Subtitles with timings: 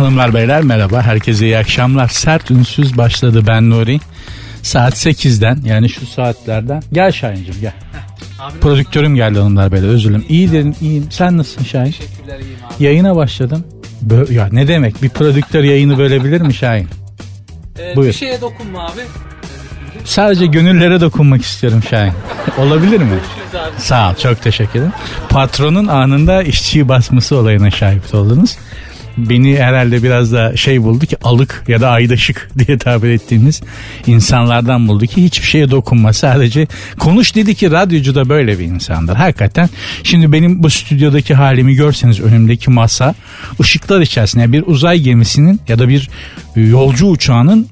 [0.00, 1.02] Hanımlar beyler merhaba.
[1.02, 2.08] Herkese iyi akşamlar.
[2.08, 4.00] Sert ünsüz başladı ben Nuri.
[4.62, 6.82] Saat 8'den yani şu saatlerden.
[6.92, 7.72] Gel Şahin'cim gel.
[8.38, 10.24] Abi Prodüktörüm geldi hanımlar beyler özür dilerim.
[10.28, 11.06] İyi dedim iyiyim.
[11.10, 11.92] Sen nasılsın Şahin?
[11.92, 12.84] Teşekkürler iyiyim abi.
[12.84, 13.64] Yayına başladım.
[14.08, 16.88] Bö- ya ne demek bir prodüktör yayını bölebilir mi Şahin?
[17.78, 18.08] Ee, Buyur.
[18.08, 19.00] Bir şeye dokunma abi.
[20.04, 22.12] Sadece gönüllere dokunmak istiyorum Şahin.
[22.58, 23.18] Olabilir mi?
[23.78, 24.92] Sağ ol çok teşekkür ederim.
[25.28, 28.56] Patronun anında işçiyi basması olayına şahit oldunuz.
[29.16, 33.62] Beni herhalde biraz da şey buldu ki alık ya da aydaşık diye tabir ettiğimiz
[34.06, 36.66] insanlardan buldu ki hiçbir şeye dokunma sadece
[36.98, 39.68] konuş dedi ki radyocu da böyle bir insandır hakikaten.
[40.02, 43.14] Şimdi benim bu stüdyodaki halimi görseniz önümdeki masa
[43.60, 46.10] ışıklar içerisinde bir uzay gemisinin ya da bir
[46.56, 47.68] yolcu uçağının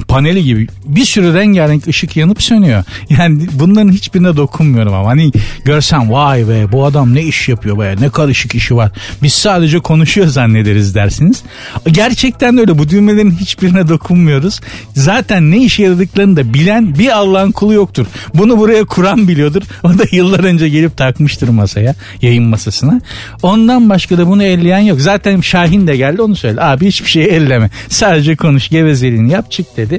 [0.00, 2.84] paneli gibi bir sürü rengarenk ışık yanıp sönüyor.
[3.10, 5.32] Yani bunların hiçbirine dokunmuyorum ama hani
[5.64, 8.90] görsem vay be bu adam ne iş yapıyor be ne karışık işi var.
[9.22, 11.42] Biz sadece konuşuyor zannederiz dersiniz.
[11.86, 14.60] Gerçekten de öyle bu düğmelerin hiçbirine dokunmuyoruz.
[14.94, 18.06] Zaten ne işe yaradıklarını da bilen bir Allah'ın kulu yoktur.
[18.34, 19.62] Bunu buraya kuran biliyordur.
[19.82, 23.00] O da yıllar önce gelip takmıştır masaya yayın masasına.
[23.42, 25.00] Ondan başka da bunu elleyen yok.
[25.00, 26.62] Zaten Şahin de geldi onu söyle.
[26.62, 27.70] Abi hiçbir şey elleme.
[27.88, 29.89] Sadece konuş gevezeliğini yap çık dedi.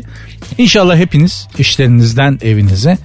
[0.57, 2.97] İnşallah hepiniz işlerinizden evinize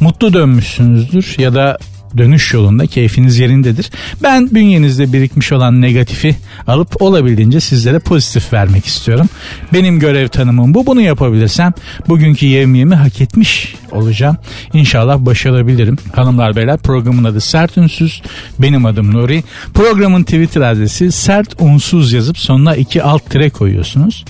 [0.00, 1.78] mutlu dönmüşsünüzdür ya da
[2.16, 3.90] dönüş yolunda keyfiniz yerindedir.
[4.22, 6.36] Ben bünyenizde birikmiş olan negatifi
[6.66, 9.28] alıp olabildiğince sizlere pozitif vermek istiyorum.
[9.72, 10.86] Benim görev tanımım bu.
[10.86, 11.72] Bunu yapabilirsem
[12.08, 14.36] bugünkü yevmiyemi hak etmiş olacağım.
[14.72, 15.98] İnşallah başarabilirim.
[16.12, 18.22] Hanımlar beyler programın adı Sert Ünsüz.
[18.58, 19.44] Benim adım Nuri.
[19.74, 24.24] Programın Twitter adresi Sert Unsuz yazıp sonuna iki alt tire koyuyorsunuz.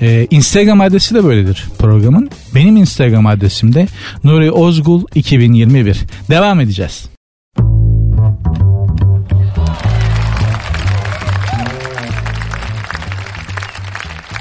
[0.00, 2.30] Ee, Instagram adresi de böyledir programın.
[2.54, 3.86] Benim Instagram adresim de
[4.24, 6.00] Nuri Ozgul 2021.
[6.30, 7.19] Devam edeceğiz.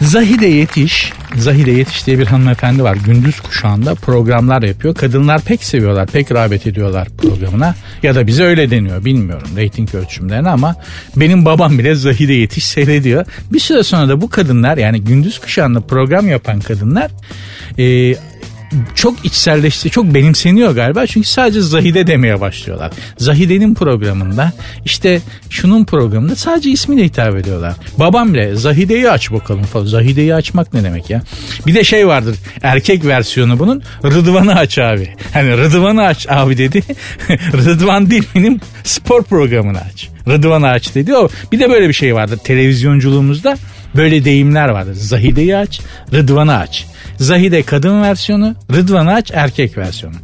[0.02, 2.98] Zahide Yetiş, Zahide Yetiş diye bir hanımefendi var.
[3.06, 4.96] Gündüz kuşağında programlar yapıyor.
[4.96, 7.76] Kadınlar pek seviyorlar, pek rağbet ediyorlar programına.
[8.04, 10.76] Ya da bize öyle deniyor bilmiyorum reyting ölçümlerini ama
[11.16, 13.26] benim babam bile Zahide Yetiş seyrediyor.
[13.54, 17.12] Bir süre sonra da bu kadınlar yani gündüz kuşağında program yapan kadınlar
[17.78, 18.16] e,
[18.96, 21.08] çok içselleşti, çok benimseniyor galiba.
[21.08, 22.92] Çünkü sadece Zahide demeye başlıyorlar.
[23.18, 24.54] Zahide'nin programında
[24.86, 27.74] işte şunun programında sadece ismiyle hitap ediyorlar.
[27.98, 29.86] Babam bile Zahide'yi aç bakalım falan.
[29.86, 31.22] Zahide'yi açmak ne demek ya?
[31.68, 35.14] Bir de şey vardır erkek versiyonu bunun Rıdvan'ı aç abi.
[35.34, 36.84] Hani Rıdvan'ı aç abi dedi.
[37.54, 40.10] Rıdvan değil benim spor programını aç.
[40.28, 41.16] Rıdvan'ı aç dedi.
[41.16, 43.58] O bir de böyle bir şey vardır televizyonculuğumuzda.
[43.96, 44.94] Böyle deyimler vardır.
[44.94, 45.82] Zahide'yi aç,
[46.14, 46.86] Rıdvan'ı aç.
[47.20, 50.16] Zahide kadın versiyonu, Rıdvan Aç erkek versiyonu.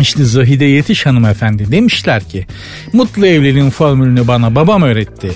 [0.00, 2.46] İşte Zahide Yetiş hanımefendi demişler ki
[2.92, 5.32] mutlu evliliğin formülünü bana babam öğretti.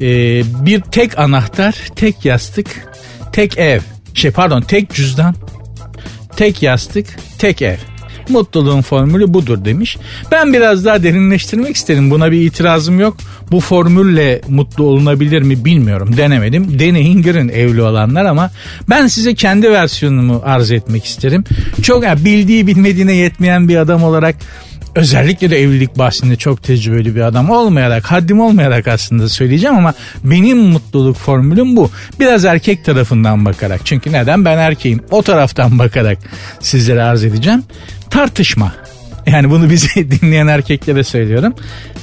[0.00, 2.66] Ee, bir tek anahtar, tek yastık,
[3.32, 3.80] tek ev.
[4.14, 5.34] Şey pardon tek cüzdan,
[6.36, 7.06] tek yastık,
[7.38, 7.76] tek ev.
[8.30, 9.96] Mutluluğun formülü budur demiş.
[10.32, 12.10] Ben biraz daha derinleştirmek isterim.
[12.10, 13.16] Buna bir itirazım yok.
[13.50, 16.16] Bu formülle mutlu olunabilir mi bilmiyorum.
[16.16, 16.78] Denemedim.
[16.78, 18.50] Deneyin girin evli olanlar ama
[18.88, 21.44] ben size kendi versiyonumu arz etmek isterim.
[21.82, 24.36] Çok yani bildiği bilmediğine yetmeyen bir adam olarak
[24.94, 30.58] özellikle de evlilik bahsinde çok tecrübeli bir adam olmayarak haddim olmayarak aslında söyleyeceğim ama benim
[30.58, 31.90] mutluluk formülüm bu.
[32.20, 36.18] Biraz erkek tarafından bakarak çünkü neden ben erkeğim o taraftan bakarak
[36.60, 37.62] sizlere arz edeceğim.
[38.10, 38.72] Tartışma.
[39.26, 41.54] Yani bunu bizi dinleyen erkeklere söylüyorum.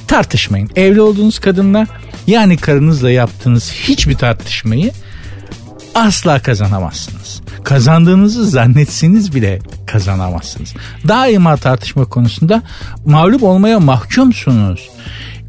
[0.08, 0.70] Tartışmayın.
[0.76, 1.88] Evli olduğunuz kadınla
[2.28, 4.92] yani karınızla yaptığınız hiçbir tartışmayı
[5.96, 7.42] asla kazanamazsınız.
[7.64, 10.74] Kazandığınızı zannetseniz bile kazanamazsınız.
[11.08, 12.64] Daima tartışma konusunda
[13.06, 14.90] mağlup olmaya mahkumsunuz.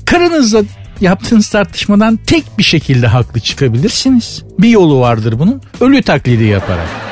[0.04, 0.62] Karınızla
[1.00, 4.42] yaptığınız tartışmadan tek bir şekilde haklı çıkabilirsiniz.
[4.58, 5.62] Bir yolu vardır bunun.
[5.80, 7.07] Ölü taklidi yaparak.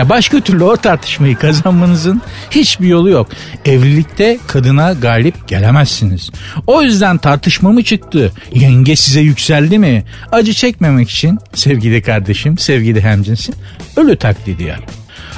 [0.00, 3.28] Ya başka türlü o tartışmayı kazanmanızın hiçbir yolu yok.
[3.64, 6.30] Evlilikte kadına galip gelemezsiniz.
[6.66, 8.32] O yüzden tartışma mı çıktı?
[8.54, 10.04] Yenge size yükseldi mi?
[10.32, 13.54] Acı çekmemek için sevgili kardeşim, sevgili hemcinsin
[13.96, 14.90] ölü taklidi yap.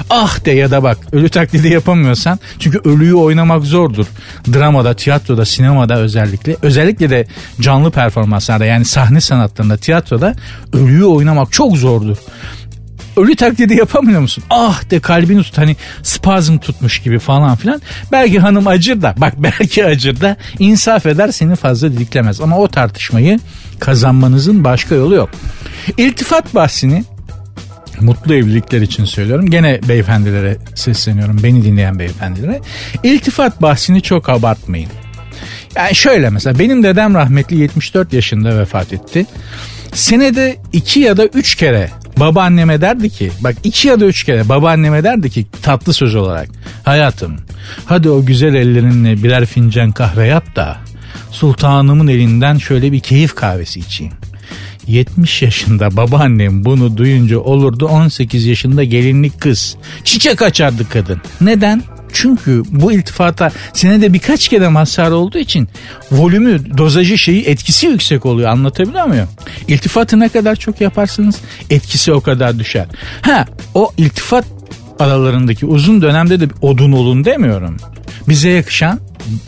[0.09, 4.05] Ah de ya da bak ölü taklidi yapamıyorsan çünkü ölüyü oynamak zordur.
[4.53, 7.27] Dramada, tiyatroda, sinemada özellikle özellikle de
[7.61, 10.35] canlı performanslarda yani sahne sanatlarında, tiyatroda
[10.73, 12.17] ölüyü oynamak çok zordur
[13.17, 14.43] ölü taklidi yapamıyor musun?
[14.49, 17.81] Ah de kalbini tut hani spazm tutmuş gibi falan filan.
[18.11, 22.41] Belki hanım acır da bak belki acır da insaf eder seni fazla didiklemez.
[22.41, 23.39] Ama o tartışmayı
[23.79, 25.29] kazanmanızın başka yolu yok.
[25.97, 27.03] İltifat bahsini
[28.01, 29.49] mutlu evlilikler için söylüyorum.
[29.49, 31.43] Gene beyefendilere sesleniyorum.
[31.43, 32.61] Beni dinleyen beyefendilere.
[33.03, 34.89] İltifat bahsini çok abartmayın.
[35.75, 39.25] Yani şöyle mesela benim dedem rahmetli 74 yaşında vefat etti.
[39.93, 44.49] Senede iki ya da üç kere babaanneme derdi ki bak iki ya da üç kere
[44.49, 46.49] babaanneme derdi ki tatlı söz olarak
[46.83, 47.37] hayatım
[47.85, 50.77] hadi o güzel ellerinle birer fincan kahve yap da
[51.31, 54.13] sultanımın elinden şöyle bir keyif kahvesi içeyim.
[54.87, 59.75] 70 yaşında babaannem bunu duyunca olurdu 18 yaşında gelinlik kız.
[60.03, 61.21] Çiçek açardı kadın.
[61.41, 61.83] Neden?
[62.13, 65.67] Çünkü bu iltifata senede birkaç kere mazhar olduğu için
[66.11, 68.49] volümü, dozajı şeyi etkisi yüksek oluyor.
[68.49, 69.27] Anlatabiliyor muyum?
[69.67, 71.35] İltifatı ne kadar çok yaparsınız
[71.69, 72.85] etkisi o kadar düşer.
[73.21, 74.45] Ha o iltifat
[74.99, 77.77] aralarındaki uzun dönemde de odun olun demiyorum.
[78.27, 78.99] Bize yakışan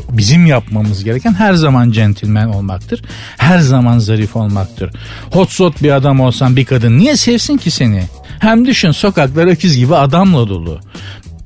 [0.09, 3.01] bizim yapmamız gereken her zaman centilmen olmaktır.
[3.37, 4.91] Her zaman zarif olmaktır.
[5.31, 8.03] Hotsot bir adam olsan bir kadın niye sevsin ki seni?
[8.39, 10.79] Hem düşün sokaklar öküz gibi adamla dolu.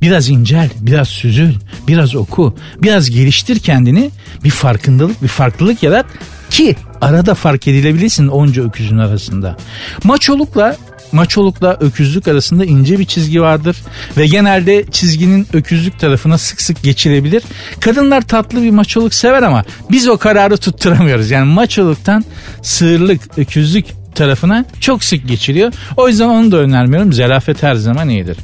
[0.02, 1.54] Biraz incel, biraz süzül,
[1.88, 4.12] biraz oku, biraz geliştir kendini.
[4.44, 6.06] Bir farkındalık, bir farklılık yarat
[6.50, 9.58] ki arada fark edilebilirsin onca öküzün arasında.
[10.04, 10.78] Maçolukla
[11.12, 13.78] maçolukla öküzlük arasında ince bir çizgi vardır
[14.18, 17.44] ve genelde çizginin öküzlük tarafına sık sık geçilebilir.
[17.80, 21.32] Kadınlar tatlı bir maçoluk sever ama biz o kararı tutturamıyoruz.
[21.32, 22.26] Yani maçoluktan
[22.62, 23.86] sığırlık, öküzlük
[24.16, 25.74] tarafına çok sık geçiliyor.
[25.98, 27.14] O yüzden onu da önermiyorum.
[27.14, 28.38] Zerafet her zaman iyidir.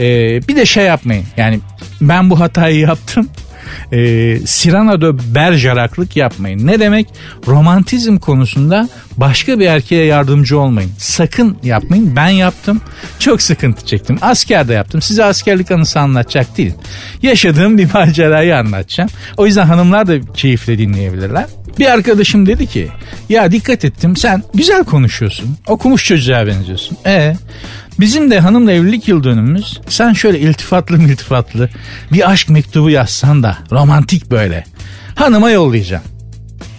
[0.00, 1.24] Ee, bir de şey yapmayın.
[1.36, 1.60] Yani
[2.00, 3.28] ben bu hatayı yaptım.
[3.92, 6.66] Ee, Cyrano de Bergerak'lık yapmayın.
[6.66, 7.08] Ne demek?
[7.46, 10.90] Romantizm konusunda başka bir erkeğe yardımcı olmayın.
[10.98, 12.16] Sakın yapmayın.
[12.16, 12.80] Ben yaptım.
[13.18, 14.18] Çok sıkıntı çektim.
[14.22, 15.02] Askerde yaptım.
[15.02, 16.74] Size askerlik anısı anlatacak değilim.
[17.22, 19.10] Yaşadığım bir macerayı anlatacağım.
[19.36, 21.46] O yüzden hanımlar da keyifle dinleyebilirler.
[21.78, 22.88] Bir arkadaşım dedi ki
[23.28, 25.56] ya dikkat ettim sen güzel konuşuyorsun.
[25.66, 26.96] Okumuş çocuğa benziyorsun.
[27.06, 27.36] E
[28.00, 29.80] Bizim de hanımla evlilik yıl dönümümüz.
[29.88, 31.68] Sen şöyle iltifatlı iltifatlı
[32.12, 34.64] bir aşk mektubu yazsan da romantik böyle.
[35.14, 36.02] Hanıma yollayacağım.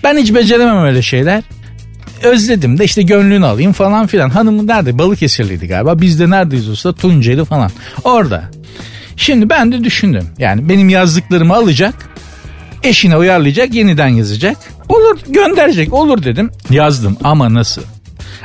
[0.03, 1.43] Ben hiç beceremem öyle şeyler.
[2.23, 4.29] Özledim de işte gönlünü alayım falan filan.
[4.29, 4.97] Hanımın nerede?
[4.97, 6.01] Balıkesirliydi galiba.
[6.01, 7.71] Biz de neredeyiz olsa Tunceli falan.
[8.03, 8.43] Orada.
[9.17, 10.27] Şimdi ben de düşündüm.
[10.37, 11.95] Yani benim yazdıklarımı alacak.
[12.83, 13.73] Eşine uyarlayacak.
[13.73, 14.57] Yeniden yazacak.
[14.89, 15.93] Olur gönderecek.
[15.93, 16.51] Olur dedim.
[16.69, 17.81] Yazdım ama nasıl?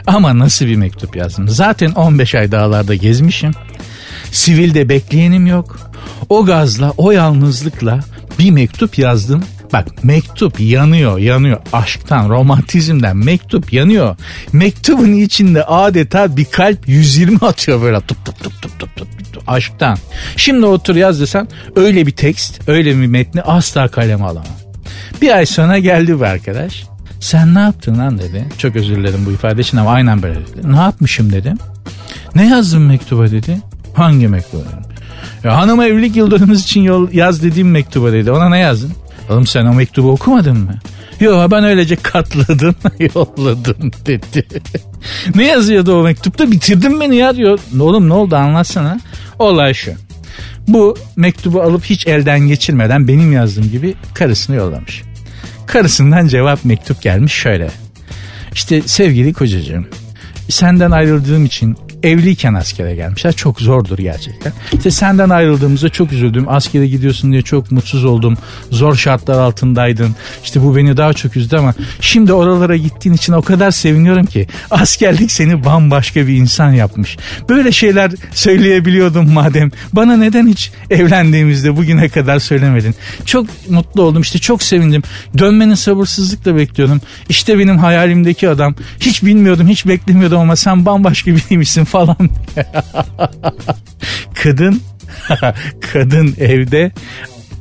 [0.06, 1.48] Ama nasıl bir mektup yazdım?
[1.48, 3.52] Zaten 15 ay dağlarda gezmişim.
[4.32, 5.78] Sivilde bekleyenim yok.
[6.28, 8.00] O gazla, o yalnızlıkla
[8.38, 9.43] bir mektup yazdım.
[9.72, 11.60] Bak mektup yanıyor, yanıyor.
[11.72, 14.16] Aşktan, romantizmden mektup yanıyor.
[14.52, 19.06] Mektubun içinde adeta bir kalp 120 atıyor böyle tup tup tup tup tup tup.
[19.46, 19.99] Aşktan.
[20.37, 24.46] Şimdi otur yaz desen öyle bir tekst, öyle bir metni asla kaleme alamam.
[25.22, 26.84] Bir ay sonra geldi bu arkadaş.
[27.26, 28.46] Sen ne yaptın lan dedi.
[28.58, 30.73] Çok özür dilerim bu ifade için ama aynen böyle dedi.
[30.73, 31.58] Ne yapmışım dedim.
[32.34, 33.58] Ne yazdın mektuba dedi.
[33.94, 34.93] Hangi mektuba dedim.
[35.44, 38.31] Ya hanıma evlilik yıldönümümüz için yol, yaz dediğim mektuba dedi.
[38.31, 38.93] Ona ne yazdın?
[39.31, 40.75] Oğlum sen o mektubu okumadın mı?
[41.20, 42.75] Yok ben öylece katladım
[43.14, 44.46] yolladım dedi.
[45.34, 47.58] ne yazıyordu o mektupta bitirdin beni ya diyor.
[47.81, 49.00] Oğlum ne oldu anlatsana.
[49.38, 49.93] Olay şu.
[50.69, 55.02] Bu mektubu alıp hiç elden geçirmeden benim yazdığım gibi karısını yollamış.
[55.66, 57.70] Karısından cevap mektup gelmiş şöyle.
[58.52, 59.88] İşte sevgili kocacığım
[60.48, 63.32] senden ayrıldığım için evliyken askere gelmişler.
[63.32, 64.52] Çok zordur gerçekten.
[64.72, 66.44] İşte senden ayrıldığımızda çok üzüldüm.
[66.48, 68.38] Askere gidiyorsun diye çok mutsuz oldum.
[68.70, 70.16] Zor şartlar altındaydın.
[70.44, 74.47] İşte bu beni daha çok üzdü ama şimdi oralara gittiğin için o kadar seviniyorum ki
[74.70, 77.16] askerlik seni bambaşka bir insan yapmış.
[77.49, 79.70] Böyle şeyler söyleyebiliyordum madem.
[79.92, 82.94] Bana neden hiç evlendiğimizde bugüne kadar söylemedin?
[83.25, 84.23] Çok mutlu oldum.
[84.23, 85.02] İşte çok sevindim.
[85.38, 87.00] Dönmeni sabırsızlıkla bekliyordum.
[87.28, 88.75] İşte benim hayalimdeki adam.
[89.00, 92.16] Hiç bilmiyordum, hiç beklemiyordum ama sen bambaşka biriymişsin falan.
[94.35, 94.81] kadın
[95.93, 96.93] kadın evde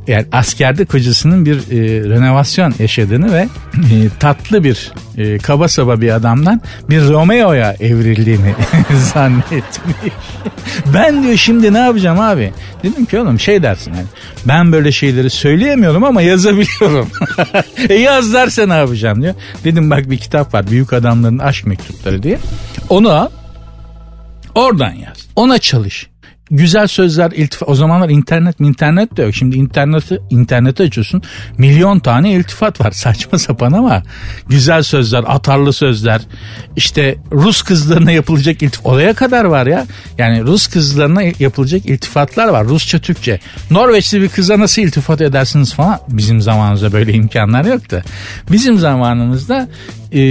[0.08, 6.10] yani askerde kocasının bir e, renovasyon yaşadığını ve e, tatlı bir e, kaba saba bir
[6.10, 8.54] adamdan bir Romeo'ya evrildiğini
[9.14, 10.14] zannetmiş.
[10.94, 12.54] ben diyor şimdi ne yapacağım abi?
[12.84, 14.08] Dedim ki oğlum şey dersin yani
[14.46, 17.10] ben böyle şeyleri söyleyemiyorum ama yazabiliyorum.
[17.90, 19.34] e yaz derse ne yapacağım diyor.
[19.64, 22.40] Dedim bak bir kitap var büyük adamların aşk mektupları diye.
[22.90, 23.28] Onu al
[24.56, 25.28] Oradan yaz.
[25.36, 26.08] Ona çalış.
[26.52, 27.70] Güzel sözler iltifat.
[27.70, 29.36] O zamanlar internet mi internet de yok.
[29.36, 31.22] Şimdi interneti internete açıyorsun.
[31.58, 32.92] Milyon tane iltifat var.
[33.06, 34.04] Saçma sapan ama
[34.50, 36.22] güzel sözler, atarlı sözler.
[36.76, 38.86] İşte Rus kızlarına yapılacak iltifat.
[38.86, 39.86] Oraya kadar var ya.
[40.18, 42.66] Yani Rus kızlarına yapılacak iltifatlar var.
[42.66, 43.40] Rusça, Türkçe.
[43.72, 46.00] Norveçli bir kıza nasıl iltifat edersiniz falan.
[46.10, 48.04] Bizim zamanımızda böyle imkanlar yoktu.
[48.52, 49.70] Bizim zamanımızda
[50.14, 50.22] e,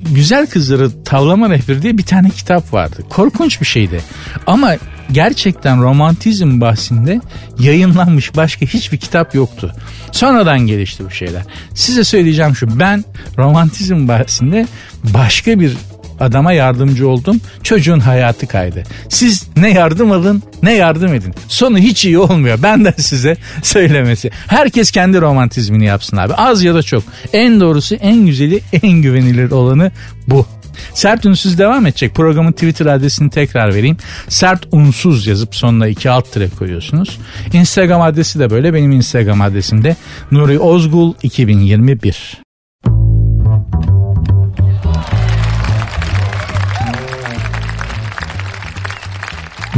[0.00, 2.96] Güzel Kızları Tavlama Rehberi diye bir tane kitap vardı.
[3.10, 4.00] Korkunç bir şeydi.
[4.46, 4.76] Ama
[5.12, 7.20] gerçekten romantizm bahsinde
[7.58, 9.74] yayınlanmış başka hiçbir kitap yoktu.
[10.12, 11.42] Sonradan gelişti bu şeyler.
[11.74, 13.04] Size söyleyeceğim şu ben
[13.38, 14.66] romantizm bahsinde
[15.04, 15.76] başka bir
[16.20, 17.40] adama yardımcı oldum.
[17.62, 18.82] Çocuğun hayatı kaydı.
[19.08, 21.34] Siz ne yardım alın ne yardım edin.
[21.48, 22.62] Sonu hiç iyi olmuyor.
[22.62, 24.30] Benden size söylemesi.
[24.46, 26.34] Herkes kendi romantizmini yapsın abi.
[26.34, 27.02] Az ya da çok.
[27.32, 29.92] En doğrusu en güzeli en güvenilir olanı
[30.26, 30.46] bu.
[30.94, 32.14] Sert Unsuz devam edecek.
[32.14, 33.96] Programın Twitter adresini tekrar vereyim.
[34.28, 37.18] Sert Unsuz yazıp sonuna iki alt tire koyuyorsunuz.
[37.52, 38.74] Instagram adresi de böyle.
[38.74, 39.96] Benim Instagram adresim de
[40.32, 42.49] Nuri Ozgul 2021.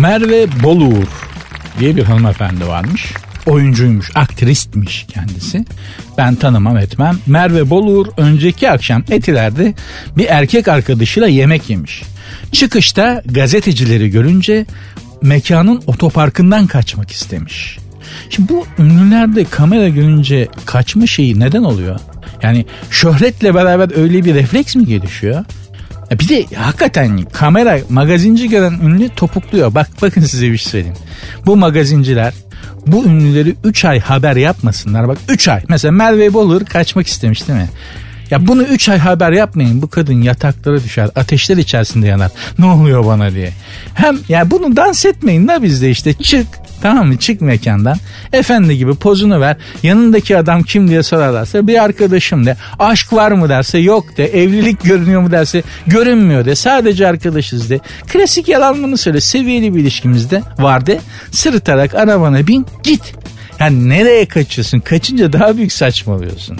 [0.02, 1.06] Merve Boluğur
[1.80, 3.12] diye bir hanımefendi varmış.
[3.46, 5.64] Oyuncuymuş, aktristmiş kendisi.
[6.18, 7.18] Ben tanımam etmem.
[7.26, 9.74] Merve Boluğur önceki akşam Etiler'de
[10.16, 12.02] bir erkek arkadaşıyla yemek yemiş.
[12.52, 14.66] Çıkışta gazetecileri görünce
[15.22, 17.78] mekanın otoparkından kaçmak istemiş.
[18.30, 22.00] Şimdi bu ünlülerde kamera görünce kaçma şeyi neden oluyor?
[22.42, 25.44] Yani şöhretle beraber öyle bir refleks mi gelişiyor?
[26.12, 29.74] Ya bir de hakikaten kamera magazinci gören ünlü topukluyor.
[29.74, 30.96] Bak bakın size bir şey söyleyeyim.
[31.46, 32.34] Bu magazinciler
[32.86, 35.08] bu ünlüleri 3 ay haber yapmasınlar.
[35.08, 35.62] Bak 3 ay.
[35.68, 37.68] Mesela Merve Bolur kaçmak istemiş değil mi?
[38.32, 39.82] Ya bunu 3 ay haber yapmayın.
[39.82, 41.10] Bu kadın yataklara düşer.
[41.14, 42.30] Ateşler içerisinde yanar.
[42.58, 43.52] Ne oluyor bana diye.
[43.94, 46.46] Hem ya bunu dans etmeyin da bizde işte çık
[46.82, 47.16] Tamam mı?
[47.16, 47.96] Çık mekandan.
[48.32, 49.56] Efendi gibi pozunu ver.
[49.82, 52.56] Yanındaki adam kim diye sorarlarsa bir arkadaşım de.
[52.78, 54.24] Aşk var mı derse yok de.
[54.42, 56.54] Evlilik görünüyor mu derse görünmüyor de.
[56.54, 57.80] Sadece arkadaşız de.
[58.06, 59.20] Klasik yalanlarını söyle.
[59.20, 61.00] Seviyeli bir ilişkimizde var de.
[61.30, 63.14] Sırıtarak arabana bin git.
[63.60, 64.80] Yani nereye kaçıyorsun?
[64.80, 66.58] Kaçınca daha büyük saçmalıyorsun.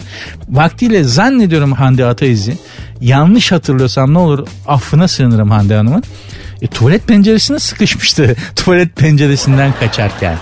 [0.48, 2.58] Vaktiyle zannediyorum Hande Ataiz'i
[3.00, 6.02] yanlış hatırlıyorsam ne olur affına sığınırım Hande Hanım'ın.
[6.62, 10.36] E, tuvalet penceresine sıkışmıştı tuvalet penceresinden kaçarken.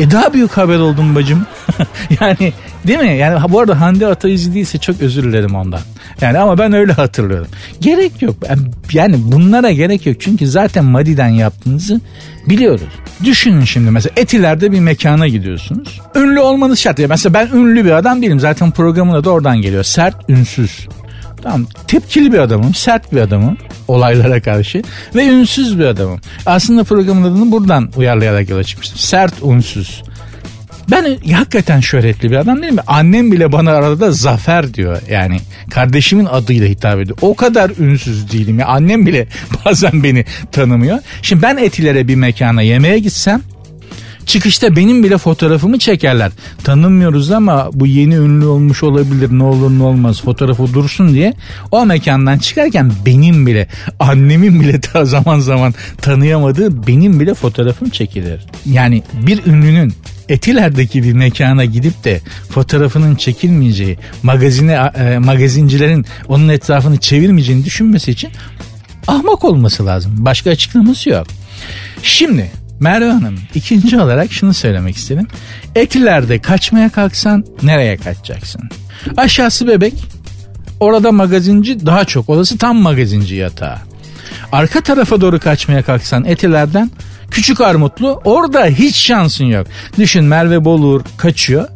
[0.00, 1.46] E daha büyük haber oldum bacım.
[2.20, 2.52] yani
[2.86, 3.16] değil mi?
[3.16, 5.80] Yani bu arada Hande Ataizi değilse çok özür dilerim ondan.
[6.20, 7.46] Yani ama ben öyle hatırlıyorum.
[7.80, 8.36] Gerek yok.
[8.92, 10.16] Yani bunlara gerek yok.
[10.20, 12.00] Çünkü zaten Madi'den yaptığınızı
[12.48, 12.88] biliyoruz.
[13.24, 16.00] Düşünün şimdi mesela Etiler'de bir mekana gidiyorsunuz.
[16.14, 16.98] Ünlü olmanız şart.
[16.98, 18.40] Ya mesela ben ünlü bir adam değilim.
[18.40, 19.84] Zaten programına da oradan geliyor.
[19.84, 20.88] Sert, ünsüz.
[21.46, 24.82] Tamam tepkili bir adamım, sert bir adamım olaylara karşı
[25.14, 26.20] ve ünsüz bir adamım.
[26.46, 28.98] Aslında programın adını buradan uyarlayarak yola çıkmıştım.
[28.98, 30.02] Sert, unsuz.
[30.90, 32.80] Ben hakikaten şöhretli bir adam değilim mi?
[32.86, 35.02] Annem bile bana arada Zafer diyor.
[35.10, 35.36] Yani
[35.70, 37.18] kardeşimin adıyla hitap ediyor.
[37.20, 38.58] O kadar ünsüz değilim.
[38.58, 38.66] Ya.
[38.66, 39.26] Annem bile
[39.64, 40.98] bazen beni tanımıyor.
[41.22, 43.42] Şimdi ben etilere bir mekana yemeğe gitsem
[44.26, 46.32] Çıkışta benim bile fotoğrafımı çekerler.
[46.64, 51.34] Tanınmıyoruz ama bu yeni ünlü olmuş olabilir ne olur ne olmaz fotoğrafı dursun diye.
[51.70, 53.68] O mekandan çıkarken benim bile
[54.00, 58.40] annemin bile ta zaman zaman tanıyamadığı benim bile fotoğrafım çekilir.
[58.66, 59.92] Yani bir ünlünün
[60.28, 68.30] Etiler'deki bir mekana gidip de fotoğrafının çekilmeyeceği, magazine e, magazincilerin onun etrafını çevirmeyeceğini düşünmesi için
[69.06, 70.12] ahmak olması lazım.
[70.16, 71.26] Başka açıklaması yok.
[72.02, 75.26] Şimdi Merve Hanım ikinci olarak şunu söylemek istedim.
[75.74, 78.62] Etilerde kaçmaya kalksan nereye kaçacaksın?
[79.16, 79.94] Aşağısı bebek
[80.80, 83.76] orada magazinci daha çok olası tam magazinci yatağı.
[84.52, 86.90] Arka tarafa doğru kaçmaya kalksan etilerden
[87.30, 89.66] Küçük Armutlu orada hiç şansın yok.
[89.98, 91.68] Düşün Merve Bolur kaçıyor.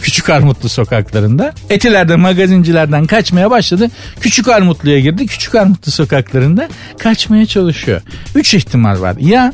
[0.00, 1.52] Küçük Armutlu sokaklarında.
[1.70, 3.90] Etilerden magazincilerden kaçmaya başladı.
[4.20, 5.26] Küçük Armutlu'ya girdi.
[5.26, 8.02] Küçük Armutlu sokaklarında kaçmaya çalışıyor.
[8.34, 9.16] Üç ihtimal var.
[9.20, 9.52] Ya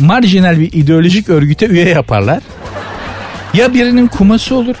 [0.00, 2.42] marjinal bir ideolojik örgüte üye yaparlar.
[3.54, 4.74] Ya birinin kuması olur.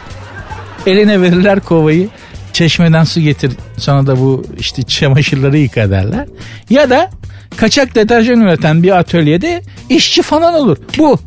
[0.86, 2.08] Eline verirler kovayı.
[2.52, 6.26] Çeşmeden su getir sonra da bu işte çamaşırları yıka derler.
[6.70, 7.10] Ya da
[7.56, 10.76] kaçak deterjan üreten bir atölyede işçi falan olur.
[10.98, 11.18] Bu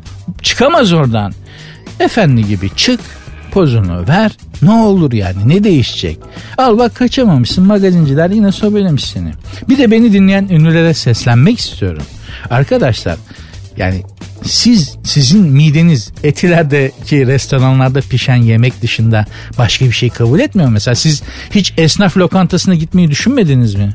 [0.42, 1.32] çıkamaz oradan.
[2.00, 3.00] Efendi gibi çık
[3.50, 4.32] pozunu ver.
[4.62, 6.18] Ne olur yani ne değişecek?
[6.58, 9.32] Al bak kaçamamışsın magazinciler yine sobelemiş seni.
[9.68, 12.02] Bir de beni dinleyen ünlülere seslenmek istiyorum.
[12.50, 13.16] Arkadaşlar
[13.80, 14.02] yani
[14.44, 19.26] siz sizin mideniz etilerdeki restoranlarda pişen yemek dışında
[19.58, 23.94] başka bir şey kabul etmiyor mesela siz hiç esnaf lokantasına gitmeyi düşünmediniz mi?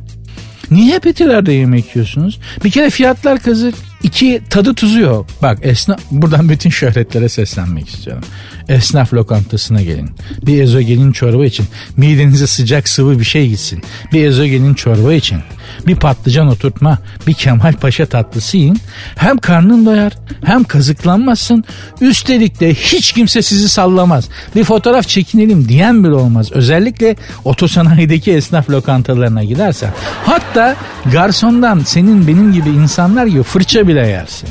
[0.72, 2.40] Niye hep etilerde yemek yiyorsunuz?
[2.64, 3.76] Bir kere fiyatlar kazık.
[4.06, 5.26] İki tadı tuzu yok.
[5.42, 8.24] Bak esnaf buradan bütün şöhretlere seslenmek istiyorum.
[8.70, 10.10] Esnaf lokantasına gelin.
[10.46, 11.66] Bir ezogelin çorba için.
[11.98, 13.84] Midenize sıcak sıvı bir şey gitsin.
[14.14, 15.40] Bir ezogelin çorba için.
[15.88, 17.00] Bir patlıcan oturtma.
[17.28, 18.80] Bir Kemal Paşa tatlısı yiyin.
[19.16, 20.14] Hem karnın doyar
[20.46, 21.64] hem kazıklanmazsın.
[22.02, 24.30] Üstelik de hiç kimse sizi sallamaz.
[24.56, 26.52] Bir fotoğraf çekinelim diyen bile olmaz.
[26.52, 29.92] Özellikle otosanayideki esnaf lokantalarına gidersen.
[30.26, 30.76] Hatta
[31.12, 34.50] garsondan senin benim gibi insanlar gibi fırça bile yersin.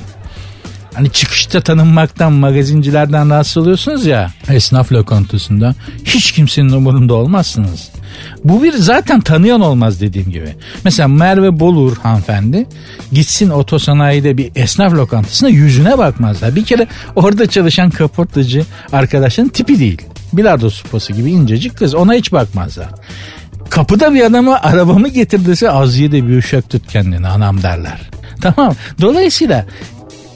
[0.95, 5.75] Hani çıkışta tanınmaktan, magazincilerden rahatsız oluyorsunuz ya esnaf lokantasında
[6.05, 7.89] hiç kimsenin umurunda olmazsınız.
[8.45, 10.55] Bu bir zaten tanıyan olmaz dediğim gibi.
[10.85, 12.67] Mesela Merve Bolur hanımefendi
[13.13, 16.57] gitsin otosanayide bir esnaf lokantasına yüzüne bakmazlar.
[16.57, 16.87] Bir kere
[17.17, 20.03] orada çalışan kaportacı arkadaşların tipi değil.
[20.33, 22.89] Bilardo supası gibi incecik kız ona hiç bakmazlar.
[23.71, 28.14] Kapıda bir adama arabamı getirdiyse az ye de bir uşak tut kendini anam derler.
[28.45, 28.75] Tamam.
[29.01, 29.67] Dolayısıyla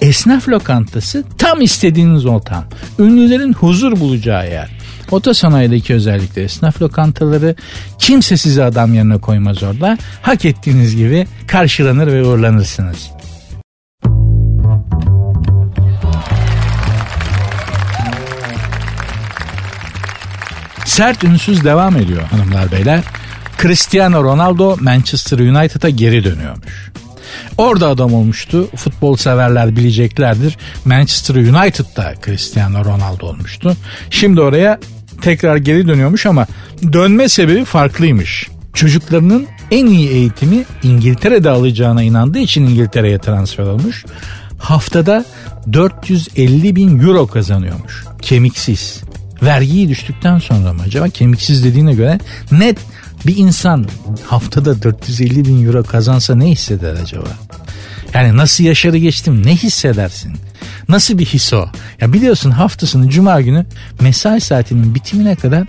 [0.00, 2.64] esnaf lokantası tam istediğiniz ortam.
[2.98, 4.70] Ünlülerin huzur bulacağı yer.
[5.10, 7.54] Otosanayideki özellikle esnaf lokantaları
[7.98, 9.98] kimse sizi adam yerine koymaz orada.
[10.22, 13.10] Hak ettiğiniz gibi karşılanır ve uğurlanırsınız.
[20.84, 23.00] Sert ünsüz devam ediyor hanımlar beyler.
[23.62, 26.90] Cristiano Ronaldo Manchester United'a geri dönüyormuş.
[27.58, 28.68] Orada adam olmuştu.
[28.76, 30.58] Futbol severler bileceklerdir.
[30.84, 33.76] Manchester United'da Cristiano Ronaldo olmuştu.
[34.10, 34.80] Şimdi oraya
[35.22, 36.46] tekrar geri dönüyormuş ama
[36.92, 38.48] dönme sebebi farklıymış.
[38.74, 44.04] Çocuklarının en iyi eğitimi İngiltere'de alacağına inandığı için İngiltere'ye transfer olmuş.
[44.58, 45.24] Haftada
[45.72, 48.04] 450 bin euro kazanıyormuş.
[48.22, 49.02] Kemiksiz.
[49.42, 51.08] Vergiyi düştükten sonra mı acaba?
[51.08, 52.18] Kemiksiz dediğine göre
[52.52, 52.78] net
[53.26, 53.86] bir insan
[54.26, 57.28] haftada 450 bin euro kazansa ne hisseder acaba?
[58.14, 60.32] Yani nasıl yaşarı geçtim ne hissedersin?
[60.88, 61.66] Nasıl bir his o?
[62.00, 63.66] Ya biliyorsun haftasını cuma günü
[64.00, 65.66] mesai saatinin bitimine kadar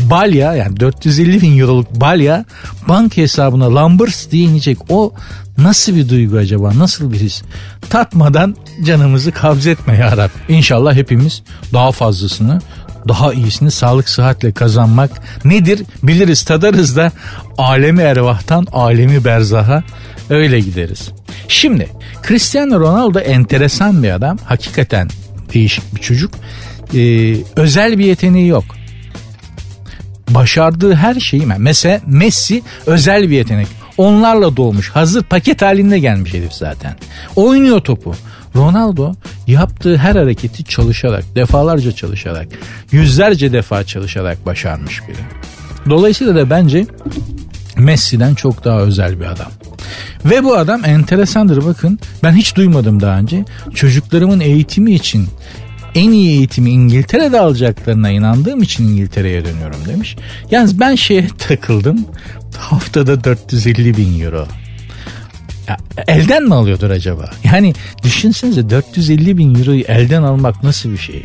[0.00, 2.44] balya yani 450 bin euroluk balya
[2.88, 4.78] banka hesabına lambırs diye inecek.
[4.88, 5.14] O
[5.58, 6.78] nasıl bir duygu acaba?
[6.78, 7.42] Nasıl bir his?
[7.90, 10.30] Tatmadan canımızı kabz etme ya Rab.
[10.48, 12.60] İnşallah hepimiz daha fazlasını
[13.08, 15.10] daha iyisini sağlık sıhhatle kazanmak
[15.44, 15.82] nedir?
[16.02, 17.12] Biliriz tadarız da
[17.58, 19.82] alemi ervahtan alemi berzaha
[20.30, 21.10] öyle gideriz.
[21.48, 21.88] Şimdi
[22.28, 25.08] Cristiano Ronaldo enteresan bir adam hakikaten
[25.54, 26.34] değişik bir çocuk.
[26.94, 28.64] Ee, özel bir yeteneği yok.
[30.30, 33.68] Başardığı her şeyi mesela Messi özel bir yetenek.
[33.96, 36.96] Onlarla doğmuş hazır paket halinde gelmiş herif zaten.
[37.36, 38.14] Oynuyor topu
[38.56, 39.14] Ronaldo
[39.46, 42.48] yaptığı her hareketi çalışarak, defalarca çalışarak,
[42.92, 45.18] yüzlerce defa çalışarak başarmış biri.
[45.90, 46.86] Dolayısıyla da bence
[47.76, 49.50] Messi'den çok daha özel bir adam.
[50.24, 53.44] Ve bu adam enteresandır bakın ben hiç duymadım daha önce.
[53.74, 55.28] Çocuklarımın eğitimi için
[55.94, 60.16] en iyi eğitimi İngiltere'de alacaklarına inandığım için İngiltere'ye dönüyorum demiş.
[60.50, 62.06] Yalnız ben şeye takıldım.
[62.58, 64.46] Haftada 450 bin euro.
[65.68, 65.76] Ya,
[66.08, 67.30] elden mi alıyordur acaba?
[67.44, 71.22] Yani düşünsenize 450 bin euroyu elden almak nasıl bir şey?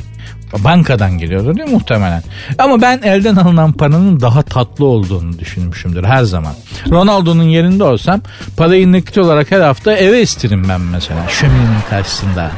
[0.63, 2.23] Bankadan geliyordur değil mi muhtemelen?
[2.57, 6.53] Ama ben elden alınan paranın daha tatlı olduğunu düşünmüşümdür her zaman.
[6.89, 8.21] Ronaldo'nun yerinde olsam
[8.57, 12.51] parayı nakit olarak her hafta eve isterim ben mesela şöminenin karşısında.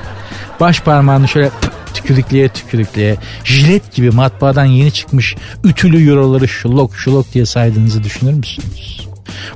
[0.60, 1.50] Baş parmağını şöyle
[1.94, 9.09] tükürükleye tükürükleye jilet gibi matbaadan yeni çıkmış ütülü euroları şulok şulok diye saydığınızı düşünür müsünüz?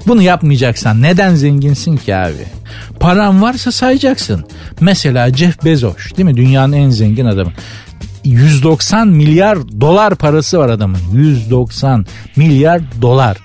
[0.07, 2.45] Bunu yapmayacaksan neden zenginsin ki abi?
[2.99, 4.45] Paran varsa sayacaksın.
[4.81, 6.37] Mesela Jeff Bezos değil mi?
[6.37, 7.51] Dünyanın en zengin adamı.
[8.23, 10.99] 190 milyar dolar parası var adamın.
[11.13, 12.05] 190
[12.35, 13.37] milyar dolar.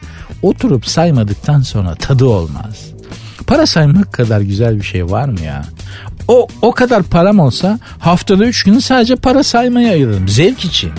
[0.43, 2.87] Oturup saymadıktan sonra tadı olmaz.
[3.47, 5.64] Para saymak kadar güzel bir şey var mı ya?
[6.29, 10.29] O, o kadar param olsa haftada 3 günü sadece para saymaya ayırırım.
[10.29, 10.91] Zevk için.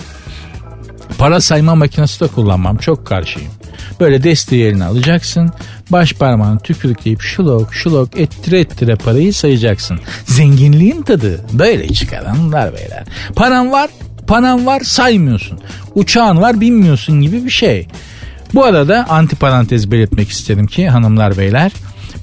[1.18, 2.76] Para sayma makinesi de kullanmam.
[2.76, 3.50] Çok karşıyım.
[4.00, 5.50] Böyle desteği eline alacaksın.
[5.90, 10.00] Baş parmağını tükürükleyip şulok şulok ettire ettire parayı sayacaksın.
[10.26, 13.04] Zenginliğin tadı böyle çıkar hanımlar beyler.
[13.36, 13.90] Paran var
[14.26, 15.60] paran var saymıyorsun.
[15.94, 17.88] Uçağın var binmiyorsun gibi bir şey.
[18.54, 21.72] Bu arada anti parantez belirtmek isterim ki hanımlar beyler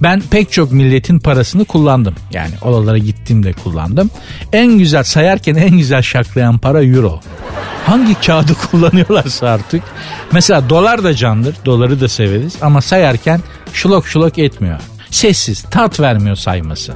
[0.01, 2.15] ben pek çok milletin parasını kullandım.
[2.33, 4.09] Yani oralara gittiğimde kullandım.
[4.53, 7.19] En güzel sayarken en güzel şaklayan para euro.
[7.85, 9.83] Hangi kağıdı kullanıyorlarsa artık.
[10.31, 11.55] Mesela dolar da candır.
[11.65, 12.55] Doları da severiz.
[12.61, 13.41] Ama sayarken
[13.73, 14.79] şulok şulok etmiyor.
[15.11, 16.93] Sessiz, tat vermiyor sayması.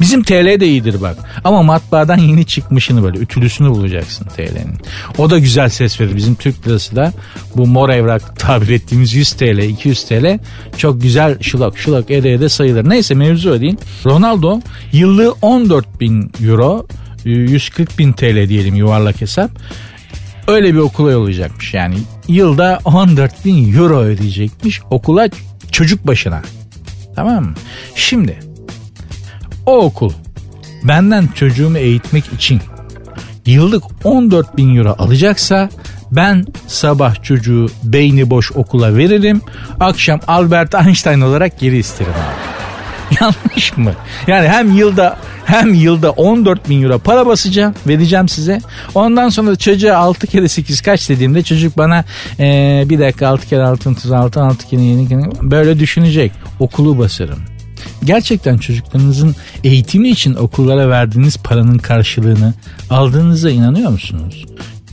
[0.00, 1.16] Bizim TL de iyidir bak.
[1.44, 4.78] Ama matbaadan yeni çıkmışını böyle ütülüsünü bulacaksın TL'nin.
[5.18, 6.16] O da güzel ses verir.
[6.16, 7.12] Bizim Türk lirası da
[7.56, 10.38] bu mor evrak tabir ettiğimiz 100 TL, 200 TL
[10.76, 12.88] çok güzel şulak şulak ede ede sayılır.
[12.88, 13.76] Neyse mevzu o.
[14.06, 14.60] Ronaldo
[14.92, 16.86] yıllığı 14 bin euro
[17.24, 19.50] 140 bin TL diyelim yuvarlak hesap.
[20.48, 21.96] Öyle bir okula yollayacakmış yani.
[22.28, 25.28] Yılda 14 bin euro ödeyecekmiş okula
[25.72, 26.42] çocuk başına.
[27.16, 27.54] Tamam mı?
[27.94, 28.38] Şimdi
[29.66, 30.12] o okul
[30.84, 32.60] benden çocuğumu eğitmek için
[33.46, 35.68] yıllık 14 bin euro alacaksa
[36.12, 39.42] ben sabah çocuğu beyni boş okula veririm.
[39.80, 42.54] Akşam Albert Einstein olarak geri isterim abi.
[43.20, 43.92] Yanlış mı?
[44.26, 48.60] Yani hem yılda hem yılda 14 bin euro para basacağım vereceğim size.
[48.94, 52.04] Ondan sonra çocuğa 6 kere 8 kaç dediğimde çocuk bana
[52.38, 55.08] ee, bir dakika 6 kere 6 36 6 kere yeni
[55.42, 56.32] böyle düşünecek.
[56.60, 57.38] Okulu basarım.
[58.04, 62.54] Gerçekten çocuklarınızın eğitimi için okullara verdiğiniz paranın karşılığını
[62.90, 64.44] aldığınıza inanıyor musunuz?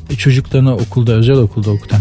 [0.10, 2.00] E, çocuklarını okulda özel okulda okutan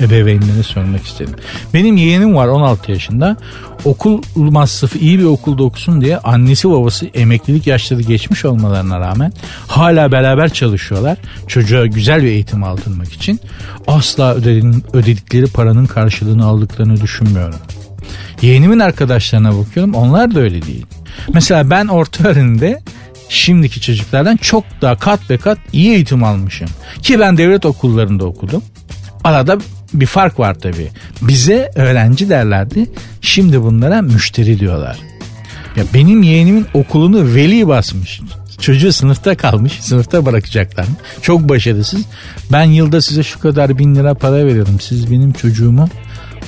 [0.00, 1.34] ebeveynlere sormak istedim.
[1.74, 3.36] Benim yeğenim var 16 yaşında.
[3.84, 9.32] Okul masrafı iyi bir okulda okusun diye annesi babası emeklilik yaşları geçmiş olmalarına rağmen
[9.66, 11.18] hala beraber çalışıyorlar.
[11.46, 13.40] Çocuğa güzel bir eğitim aldırmak için
[13.86, 14.34] asla
[14.92, 17.58] ödedikleri paranın karşılığını aldıklarını düşünmüyorum.
[18.42, 20.86] Yeğenimin arkadaşlarına bakıyorum onlar da öyle değil.
[21.34, 22.82] Mesela ben orta öğrenimde
[23.28, 26.68] şimdiki çocuklardan çok daha kat ve kat iyi eğitim almışım.
[27.02, 28.62] Ki ben devlet okullarında okudum.
[29.24, 29.58] Arada
[29.94, 30.88] bir fark var tabii.
[31.22, 32.90] Bize öğrenci derlerdi.
[33.20, 34.98] Şimdi bunlara müşteri diyorlar.
[35.76, 38.20] Ya benim yeğenimin okulunu veli basmış.
[38.60, 39.72] Çocuğu sınıfta kalmış.
[39.80, 40.86] Sınıfta bırakacaklar.
[41.22, 42.00] Çok başarısız.
[42.52, 44.80] Ben yılda size şu kadar bin lira para veriyorum.
[44.80, 45.88] Siz benim çocuğumu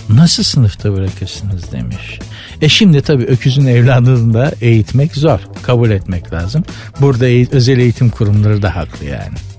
[0.08, 2.18] nasıl sınıfta bırakırsınız demiş.
[2.62, 5.40] E şimdi tabii öküzün evladını da eğitmek zor.
[5.62, 6.64] Kabul etmek lazım.
[7.00, 7.24] Burada
[7.56, 9.51] özel eğitim kurumları da haklı yani.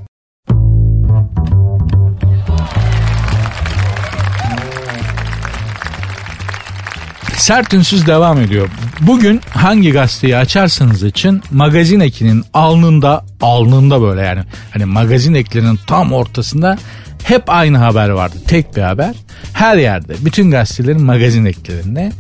[7.44, 8.70] Sert ünsüz devam ediyor.
[9.00, 16.14] Bugün hangi gazeteyi açarsanız için magazin ekinin alnında alnında böyle yani hani magazin eklerinin tam
[16.14, 16.78] ortasında
[17.24, 18.36] hep aynı haber vardı.
[18.48, 19.16] Tek bir haber.
[19.54, 20.14] Her yerde.
[20.26, 22.12] Bütün gazetelerin magazin eklerinde.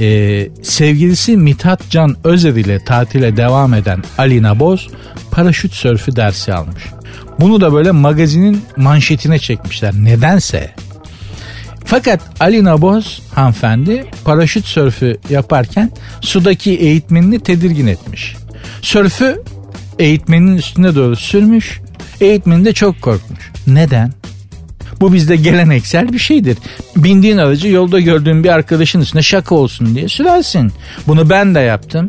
[0.00, 4.88] Ee, sevgilisi Mithat Can Özer ile tatile devam eden Alina Boz
[5.30, 6.82] paraşüt sörfü dersi almış.
[7.38, 9.94] Bunu da böyle magazinin manşetine çekmişler.
[9.94, 10.74] Nedense.
[11.84, 15.90] Fakat Alina Boz hanımefendi paraşüt sörfü yaparken
[16.20, 18.36] sudaki eğitmenini tedirgin etmiş.
[18.82, 19.42] Sörfü
[19.98, 21.80] eğitmenin üstüne doğru sürmüş.
[22.20, 23.50] Eğitmen de çok korkmuş.
[23.66, 24.12] Neden?
[25.00, 26.58] Bu bizde geleneksel bir şeydir.
[26.96, 30.72] Bindiğin aracı yolda gördüğün bir arkadaşın üstüne şaka olsun diye sürersin.
[31.06, 32.08] Bunu ben de yaptım.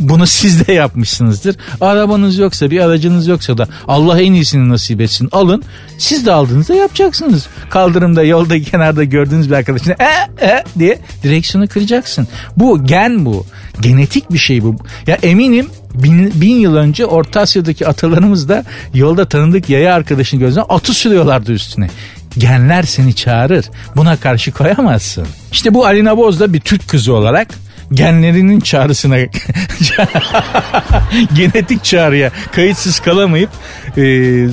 [0.00, 1.56] Bunu siz de yapmışsınızdır.
[1.80, 5.62] Arabanız yoksa bir aracınız yoksa da Allah en iyisini nasip etsin alın.
[5.98, 7.46] Siz de aldığınızda yapacaksınız.
[7.70, 12.28] Kaldırımda yolda kenarda gördüğünüz bir arkadaşına e e diye direksiyonu kıracaksın.
[12.56, 13.46] Bu gen bu.
[13.80, 14.76] Genetik bir şey bu.
[15.06, 20.62] Ya eminim bin, bin yıl önce Orta Asya'daki atalarımız da yolda tanıdık yaya arkadaşını gözüne
[20.62, 21.88] atı sürüyorlardı üstüne.
[22.38, 23.64] Genler seni çağırır.
[23.96, 25.26] Buna karşı koyamazsın.
[25.52, 27.48] İşte bu Alina Boz da bir Türk kızı olarak
[27.92, 29.16] genlerinin çağrısına
[31.34, 33.50] genetik çağrıya kayıtsız kalamayıp
[33.96, 34.46] e,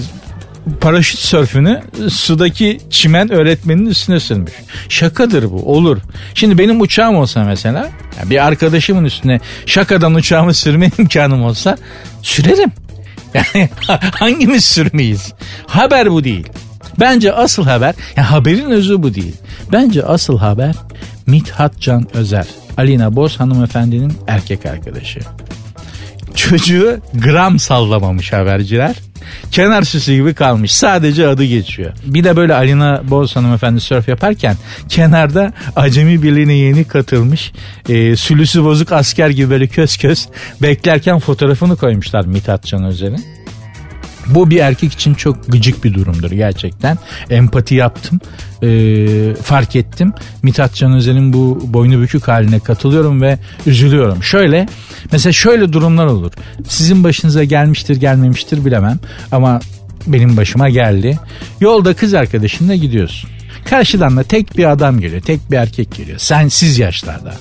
[0.81, 4.53] paraşüt sörfünü sudaki çimen öğretmenin üstüne sürmüş.
[4.89, 5.97] Şakadır bu olur.
[6.33, 7.89] Şimdi benim uçağım olsa mesela
[8.25, 11.77] bir arkadaşımın üstüne şakadan uçağımı sürme imkanım olsa
[12.21, 12.71] sürerim.
[13.33, 13.69] Yani
[14.19, 15.33] hangimiz sürmeyiz?
[15.67, 16.47] Haber bu değil.
[16.99, 19.35] Bence asıl haber, yani haberin özü bu değil.
[19.71, 20.75] Bence asıl haber
[21.27, 22.45] Mithat Can Özer.
[22.77, 25.19] Alina Boz hanımefendinin erkek arkadaşı.
[26.35, 28.95] Çocuğu gram sallamamış haberciler.
[29.51, 30.71] Kenar süsü gibi kalmış.
[30.71, 31.91] Sadece adı geçiyor.
[32.05, 34.55] Bir de böyle Alina Boz hanımefendi surf yaparken
[34.89, 37.51] kenarda acemi birliğine yeni katılmış
[37.89, 40.27] e, sülüsü bozuk asker gibi böyle köz köz
[40.61, 43.40] beklerken fotoğrafını koymuşlar Mithat Can Özer'in.
[44.35, 46.97] Bu bir erkek için çok gıcık bir durumdur gerçekten.
[47.29, 48.19] Empati yaptım.
[48.63, 50.13] E, fark ettim.
[50.43, 54.23] Mithat Can Özel'in bu boynu bükük haline katılıyorum ve üzülüyorum.
[54.23, 54.67] Şöyle
[55.11, 56.31] mesela şöyle durumlar olur.
[56.67, 58.99] Sizin başınıza gelmiştir gelmemiştir bilemem
[59.31, 59.59] ama
[60.07, 61.19] benim başıma geldi.
[61.61, 63.29] Yolda kız arkadaşınla gidiyorsun.
[63.65, 65.21] Karşıdan da tek bir adam geliyor.
[65.21, 66.19] Tek bir erkek geliyor.
[66.19, 67.33] Sensiz yaşlarda.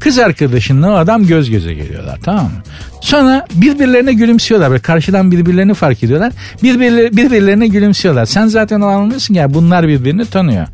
[0.00, 2.62] Kız arkadaşınla o adam göz göze geliyorlar tamam mı?
[3.00, 4.70] Sonra birbirlerine gülümsüyorlar.
[4.70, 6.32] Böyle karşıdan birbirlerini fark ediyorlar.
[6.62, 8.26] Birbirleri, birbirlerine gülümsüyorlar.
[8.26, 10.66] Sen zaten anlıyorsun ya bunlar birbirini tanıyor.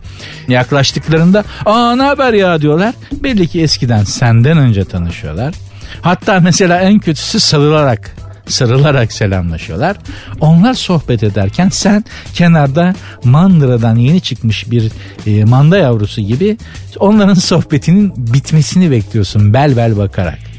[0.48, 2.94] Yaklaştıklarında aa ne haber ya diyorlar.
[3.12, 5.54] Belli ki eskiden senden önce tanışıyorlar.
[6.02, 9.96] Hatta mesela en kötüsü sarılarak sarılarak selamlaşıyorlar.
[10.40, 12.04] Onlar sohbet ederken sen
[12.34, 14.92] kenarda mandıradan yeni çıkmış bir
[15.26, 16.58] e, manda yavrusu gibi
[16.98, 20.53] onların sohbetinin bitmesini bekliyorsun bel bel bakarak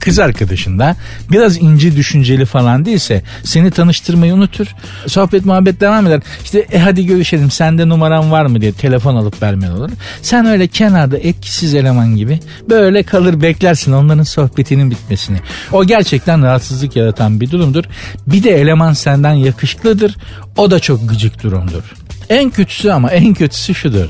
[0.00, 0.96] kız arkadaşın da
[1.30, 4.66] biraz ince düşünceli falan değilse seni tanıştırmayı unutur.
[5.06, 6.20] Sohbet muhabbet devam eder.
[6.44, 9.90] İşte e hadi görüşelim sende numaran var mı diye telefon alıp vermen olur.
[10.22, 15.38] Sen öyle kenarda etkisiz eleman gibi böyle kalır beklersin onların sohbetinin bitmesini.
[15.72, 17.84] O gerçekten rahatsızlık yaratan bir durumdur.
[18.26, 20.16] Bir de eleman senden yakışıklıdır.
[20.56, 21.82] O da çok gıcık durumdur.
[22.28, 24.08] En kötüsü ama en kötüsü şudur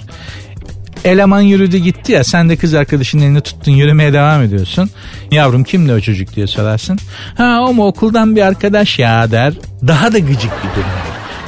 [1.05, 4.91] Eleman yürüdü gitti ya sen de kız arkadaşının elini tuttun yürümeye devam ediyorsun.
[5.31, 6.99] Yavrum kimdi o çocuk diye sorarsın.
[7.37, 9.55] Ha o mu okuldan bir arkadaş ya der.
[9.87, 10.91] Daha da gıcık bir durum.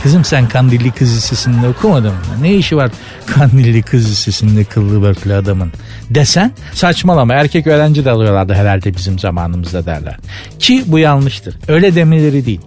[0.03, 2.21] Kızım sen Kandilli Kız Lisesi'nde okumadın mı?
[2.43, 2.91] Ne işi var
[3.27, 5.73] Kandilli Kız Lisesi'nde kıllı börtlü adamın?
[6.11, 10.17] Desen saçmalama erkek öğrenci de alıyorlardı herhalde bizim zamanımızda derler.
[10.59, 11.57] Ki bu yanlıştır.
[11.69, 12.61] Öyle demeleri değil.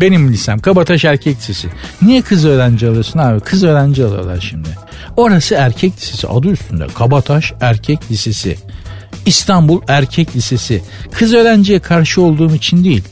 [0.00, 1.68] Benim lisem Kabataş Erkek Lisesi.
[2.02, 3.40] Niye kız öğrenci alıyorsun abi?
[3.40, 4.68] Kız öğrenci alıyorlar şimdi.
[5.16, 6.86] Orası erkek lisesi adı üstünde.
[6.86, 8.58] Kabataş Erkek Lisesi.
[9.26, 10.82] İstanbul Erkek Lisesi.
[11.12, 13.04] Kız öğrenciye karşı olduğum için değil.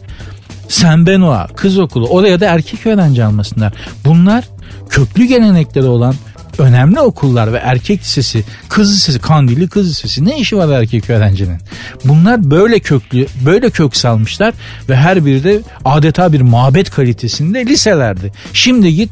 [0.68, 3.72] Sen Benoa, kız okulu oraya da erkek öğrenci almasınlar.
[4.05, 4.44] Bunlar
[4.90, 6.14] köklü gelenekleri olan
[6.58, 11.58] önemli okullar ve erkek lisesi, kız lisesi, Kandilli kız lisesi ne işi var erkek öğrencinin?
[12.04, 14.54] Bunlar böyle köklü, böyle kök salmışlar
[14.88, 18.32] ve her biri de adeta bir mabet kalitesinde liselerdi.
[18.52, 19.10] Şimdi git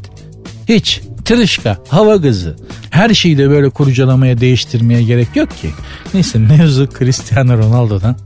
[0.68, 2.57] hiç tırışka, hava gazı.
[2.91, 5.71] Her şeyi de böyle kurcalamaya, değiştirmeye gerek yok ki.
[6.15, 8.17] Neyse mevzu Cristiano Ronaldo'dan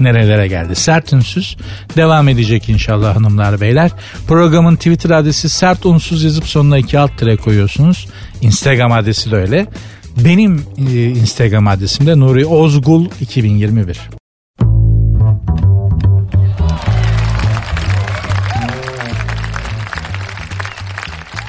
[0.00, 0.74] nerelere geldi.
[0.74, 1.56] Sert Ünsüz
[1.96, 3.90] devam edecek inşallah hanımlar beyler.
[4.28, 8.08] Programın Twitter adresi sert unsuz yazıp sonuna iki alt tire koyuyorsunuz.
[8.40, 9.66] Instagram adresi de öyle.
[10.24, 14.17] Benim e, Instagram adresim de Nuri Ozgul 2021.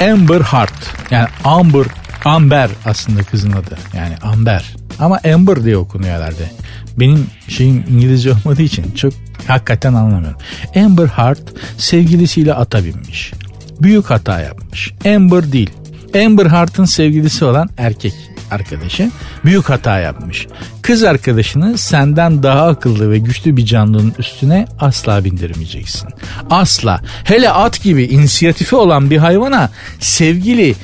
[0.01, 0.73] Amber Heart.
[1.11, 1.85] Yani Amber,
[2.25, 3.77] Amber aslında kızın adı.
[3.97, 4.75] Yani Amber.
[4.99, 6.51] Ama Amber diye okunuyor herhalde.
[6.99, 9.13] Benim şeyim İngilizce olmadığı için çok
[9.47, 10.39] hakikaten anlamıyorum.
[10.75, 11.41] Amber Heart
[11.77, 13.33] sevgilisiyle ata binmiş.
[13.81, 14.93] Büyük hata yapmış.
[15.05, 15.69] Amber değil.
[16.15, 18.13] Amber Heart'ın sevgilisi olan erkek
[18.51, 19.11] arkadaşı
[19.45, 20.47] büyük hata yapmış.
[20.81, 26.09] Kız arkadaşını senden daha akıllı ve güçlü bir canlının üstüne asla bindirmeyeceksin.
[26.49, 27.01] Asla.
[27.23, 30.75] Hele at gibi inisiyatifi olan bir hayvana sevgili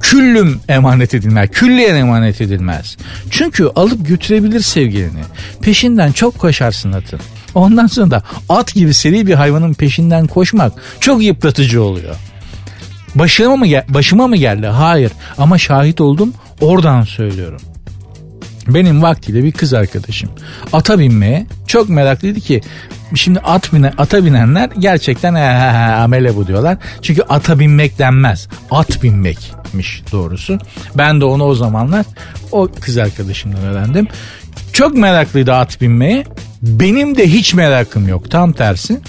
[0.00, 1.50] küllüm emanet edilmez.
[1.52, 2.96] Külliyen emanet edilmez.
[3.30, 5.22] Çünkü alıp götürebilir sevgilini.
[5.62, 7.20] Peşinden çok koşarsın atın.
[7.54, 12.16] Ondan sonra da at gibi seri bir hayvanın peşinden koşmak çok yıpratıcı oluyor.
[13.14, 14.66] Başıma mı, gel başıma mı geldi?
[14.66, 15.12] Hayır.
[15.38, 17.60] Ama şahit oldum oradan söylüyorum.
[18.68, 20.30] Benim vaktiyle bir kız arkadaşım
[20.72, 22.60] ata binmeye çok meraklıydı ki
[23.14, 26.78] şimdi at bine, ata binenler gerçekten he, he, amele bu diyorlar.
[27.02, 28.48] Çünkü ata binmek denmez.
[28.70, 30.58] At binmekmiş doğrusu.
[30.94, 32.06] Ben de onu o zamanlar
[32.52, 34.08] o kız arkadaşımdan öğrendim.
[34.72, 36.24] Çok meraklıydı at binmeye.
[36.62, 38.30] Benim de hiç merakım yok.
[38.30, 39.00] Tam tersi.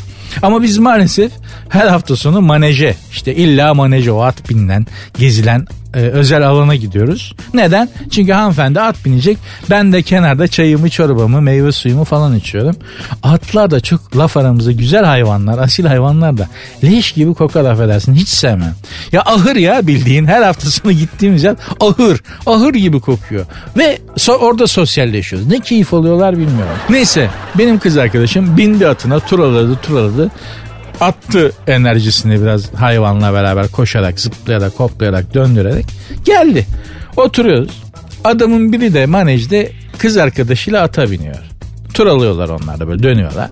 [0.41, 1.31] Ama biz maalesef
[1.69, 4.85] her hafta sonu maneje işte illa maneje o at binilen
[5.17, 7.33] gezilen e, özel alana gidiyoruz.
[7.53, 7.89] Neden?
[8.11, 9.37] Çünkü hanımefendi at binecek.
[9.69, 12.75] Ben de kenarda çayımı, çorbamı, meyve suyumu falan içiyorum.
[13.23, 16.47] Atlar da çok laf aramızda güzel hayvanlar, asil hayvanlar da
[16.83, 18.13] leş gibi kokar affedersin.
[18.13, 18.75] Hiç sevmem.
[19.11, 22.21] Ya ahır ya bildiğin her hafta sonu gittiğimiz yer ahır.
[22.45, 23.45] Ahır gibi kokuyor.
[23.77, 25.47] Ve so- orada sosyalleşiyoruz.
[25.47, 26.75] Ne keyif oluyorlar bilmiyorum.
[26.89, 30.31] Neyse benim kız arkadaşım bindi atına turaladı turaladı
[31.03, 35.85] attı enerjisini biraz hayvanla beraber koşarak, zıplayarak, hoplayarak, döndürerek
[36.25, 36.65] geldi.
[37.17, 37.83] Oturuyoruz.
[38.23, 41.35] Adamın biri de manejde kız arkadaşıyla ata biniyor.
[41.93, 43.49] Tur alıyorlar onlar da böyle dönüyorlar.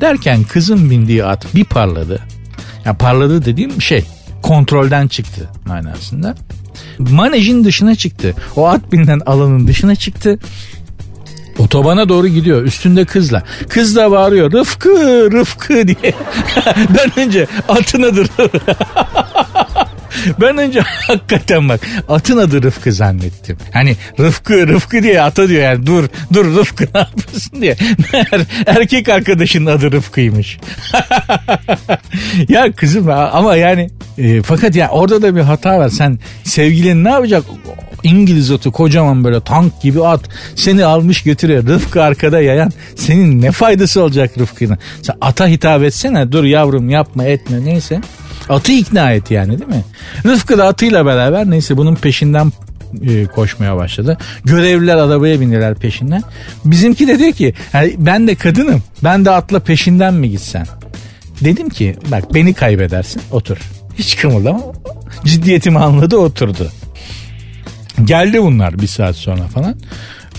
[0.00, 2.20] Derken kızın bindiği at bir parladı.
[2.84, 4.04] Ya parladı dediğim şey
[4.42, 6.34] kontrolden çıktı manasında.
[6.98, 8.34] Manejin dışına çıktı.
[8.56, 10.38] O at binilen alanın dışına çıktı.
[11.58, 13.42] Otobana doğru gidiyor üstünde kızla.
[13.68, 14.90] Kız da bağırıyor Rıfkı
[15.32, 16.14] Rıfkı diye.
[16.76, 18.24] ben önce atın adı
[20.40, 23.58] Ben önce hakikaten bak atın adı Rıfkı zannettim.
[23.72, 27.76] Hani Rıfkı Rıfkı diye ata diyor yani dur dur Rıfkı ne yapıyorsun diye.
[28.12, 30.58] Meğer erkek arkadaşının adı Rıfkı'ymış.
[32.48, 35.88] ya kızım ama yani e, fakat ya orada da bir hata var.
[35.88, 37.44] Sen sevgilin ne yapacak?
[38.04, 40.20] İngiliz atı kocaman böyle tank gibi at
[40.56, 41.66] seni almış götürüyor.
[41.66, 44.78] Rıfkı arkada yayan senin ne faydası olacak Rıfkı'nın?
[45.02, 48.00] Sen ata hitap etsene dur yavrum yapma etme neyse.
[48.48, 49.84] Atı ikna et yani değil mi?
[50.24, 52.52] Rıfkı da atıyla beraber neyse bunun peşinden
[53.02, 54.18] e, koşmaya başladı.
[54.44, 56.22] Görevliler arabaya bindiler peşinden.
[56.64, 60.66] Bizimki de diyor ki yani ben de kadınım ben de atla peşinden mi gitsen?
[61.40, 63.56] Dedim ki bak beni kaybedersin otur.
[63.98, 64.60] Hiç kımıldama.
[65.24, 66.70] Ciddiyetimi anladı oturdu.
[68.04, 69.74] Geldi bunlar bir saat sonra falan.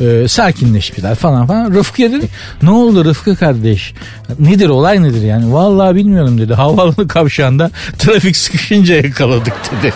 [0.02, 1.74] Ee, sakinleştiler falan falan.
[1.74, 2.28] Rıfkı'ya dedi
[2.62, 3.94] ne oldu Rıfkı kardeş?
[4.40, 5.54] Nedir olay nedir yani?
[5.54, 6.54] Vallahi bilmiyorum dedi.
[6.54, 9.94] Havaalanı kavşağında trafik sıkışınca yakaladık dedi.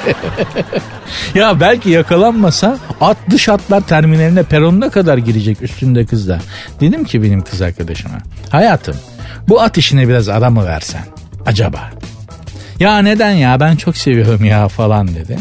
[1.39, 6.39] ya belki yakalanmasa at dış atlar terminaline peronuna kadar girecek üstünde kızla.
[6.80, 8.17] Dedim ki benim kız arkadaşıma.
[8.50, 8.95] Hayatım
[9.50, 11.02] bu at işine biraz ara mı versen?
[11.45, 11.89] Acaba?
[12.80, 15.38] Ya neden ya ben çok seviyorum ya falan dedi.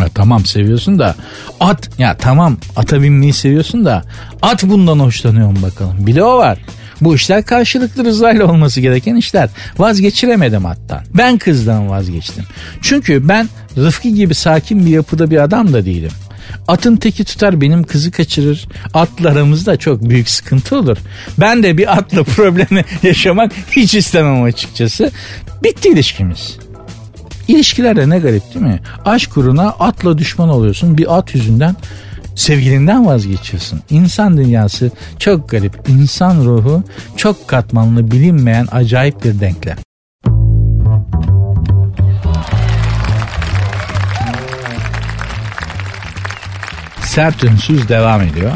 [0.00, 1.14] Ya tamam seviyorsun da
[1.60, 4.02] at ya tamam ata binmeyi seviyorsun da
[4.42, 6.06] at bundan hoşlanıyor mu bakalım.
[6.06, 6.58] Bir de o var.
[7.00, 9.48] Bu işler karşılıklı rızayla olması gereken işler.
[9.78, 11.00] Vazgeçiremedim attan.
[11.14, 12.44] Ben kızdan vazgeçtim.
[12.82, 16.10] Çünkü ben Rıfkı gibi sakin bir yapıda bir adam da değilim.
[16.68, 18.68] Atın teki tutar benim kızı kaçırır.
[18.94, 20.96] Atla aramızda çok büyük sıkıntı olur.
[21.38, 25.10] Ben de bir atla problemi yaşamak hiç istemem açıkçası.
[25.64, 26.58] Bitti ilişkimiz.
[27.48, 28.80] İlişkilerde ne garip değil mi?
[29.04, 30.98] Aşk uğruna atla düşman oluyorsun.
[30.98, 31.76] Bir at yüzünden
[32.34, 33.80] sevgilinden vazgeçiyorsun.
[33.90, 35.88] İnsan dünyası çok garip.
[35.88, 36.82] İnsan ruhu
[37.16, 39.76] çok katmanlı bilinmeyen acayip bir denklem.
[47.04, 48.52] Sert ünsüz devam ediyor.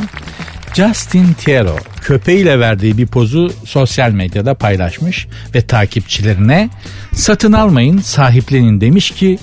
[0.75, 1.77] Justin Tiero
[2.09, 6.71] köpeğiyle verdiği bir pozu sosyal medyada paylaşmış ve takipçilerine
[7.15, 9.39] satın almayın sahiplenin demiş ki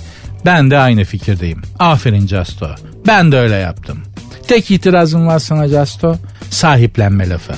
[0.46, 1.62] ben de aynı fikirdeyim.
[1.78, 2.74] Aferin Justo.
[3.06, 3.98] Ben de öyle yaptım.
[4.48, 6.16] Tek itirazım var sana Justo
[6.50, 7.52] sahiplenme lafı.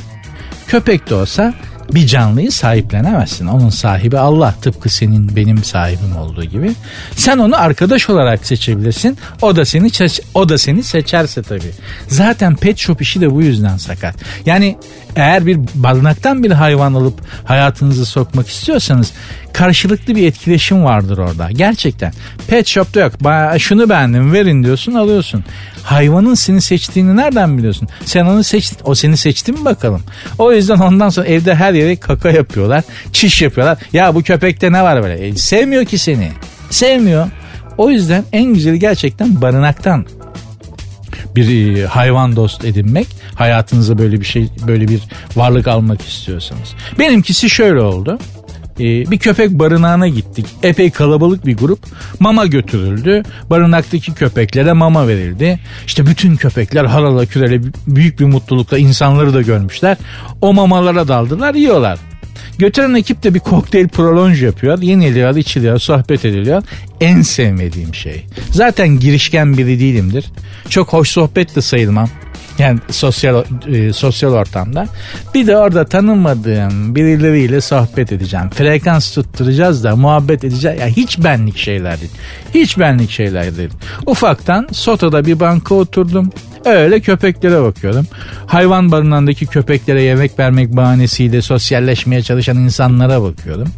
[0.66, 1.54] Köpek de olsa
[1.94, 3.46] bir canlıyı sahiplenemezsin.
[3.46, 6.72] Onun sahibi Allah tıpkı senin benim sahibim olduğu gibi.
[7.16, 9.18] Sen onu arkadaş olarak seçebilirsin.
[9.42, 9.90] O da seni
[10.34, 11.72] o da seni seçerse tabii.
[12.08, 14.14] Zaten pet shop işi de bu yüzden sakat.
[14.46, 14.76] Yani
[15.16, 19.12] eğer bir barınaktan bir hayvan alıp hayatınızı sokmak istiyorsanız
[19.52, 21.50] karşılıklı bir etkileşim vardır orada.
[21.50, 22.12] Gerçekten.
[22.48, 23.12] Pet shop'ta yok.
[23.58, 25.44] Şunu beğendim verin diyorsun alıyorsun.
[25.82, 27.88] Hayvanın seni seçtiğini nereden biliyorsun?
[28.04, 28.78] Sen onu seçtin.
[28.84, 30.02] O seni seçti mi bakalım.
[30.38, 32.84] O yüzden ondan sonra evde her yere kaka yapıyorlar.
[33.12, 33.78] Çiş yapıyorlar.
[33.92, 35.26] Ya bu köpekte ne var böyle?
[35.26, 36.30] E, sevmiyor ki seni.
[36.70, 37.28] Sevmiyor.
[37.78, 40.06] O yüzden en güzeli gerçekten barınaktan
[41.36, 43.06] bir e, hayvan dost edinmek.
[43.34, 45.00] Hayatınıza böyle bir şey, böyle bir
[45.36, 46.74] varlık almak istiyorsanız.
[46.98, 48.18] Benimkisi şöyle oldu.
[48.80, 50.46] Ee, bir köpek barınağına gittik.
[50.62, 51.78] Epey kalabalık bir grup.
[52.20, 53.22] Mama götürüldü.
[53.50, 55.58] Barınaktaki köpeklere mama verildi.
[55.86, 59.96] İşte bütün köpekler harala kürele büyük bir mutlulukla insanları da görmüşler.
[60.40, 61.98] O mamalara daldılar yiyorlar.
[62.58, 64.82] Götüren ekip de bir kokteyl prolonj yapıyor.
[64.82, 66.62] Yeniliyor, içiliyor, sohbet ediliyor.
[67.00, 68.26] En sevmediğim şey.
[68.50, 70.24] Zaten girişken biri değilimdir.
[70.68, 72.08] Çok hoş sohbet de sayılmam.
[72.58, 74.86] Yani sosyal e, sosyal ortamda.
[75.34, 78.50] Bir de orada tanımadığım birileriyle sohbet edeceğim.
[78.50, 80.80] Frekans tutturacağız da muhabbet edeceğiz.
[80.80, 82.12] Ya hiç benlik şeyler değil.
[82.54, 83.70] Hiç benlik şeyler değil.
[84.06, 86.32] Ufaktan Soto'da bir banka oturdum.
[86.64, 88.06] Öyle köpeklere bakıyordum.
[88.46, 93.68] Hayvan barınağındaki köpeklere yemek vermek bahanesiyle sosyalleşmeye çalışan insanlara bakıyordum.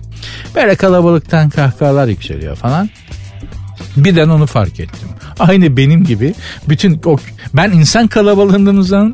[0.55, 2.91] Böyle kalabalıktan kahkahalar yükseliyor falan.
[3.97, 5.09] Birden onu fark ettim.
[5.39, 6.35] Aynı benim gibi
[6.69, 7.17] bütün o
[7.55, 9.07] ben insan kalabalığından uzak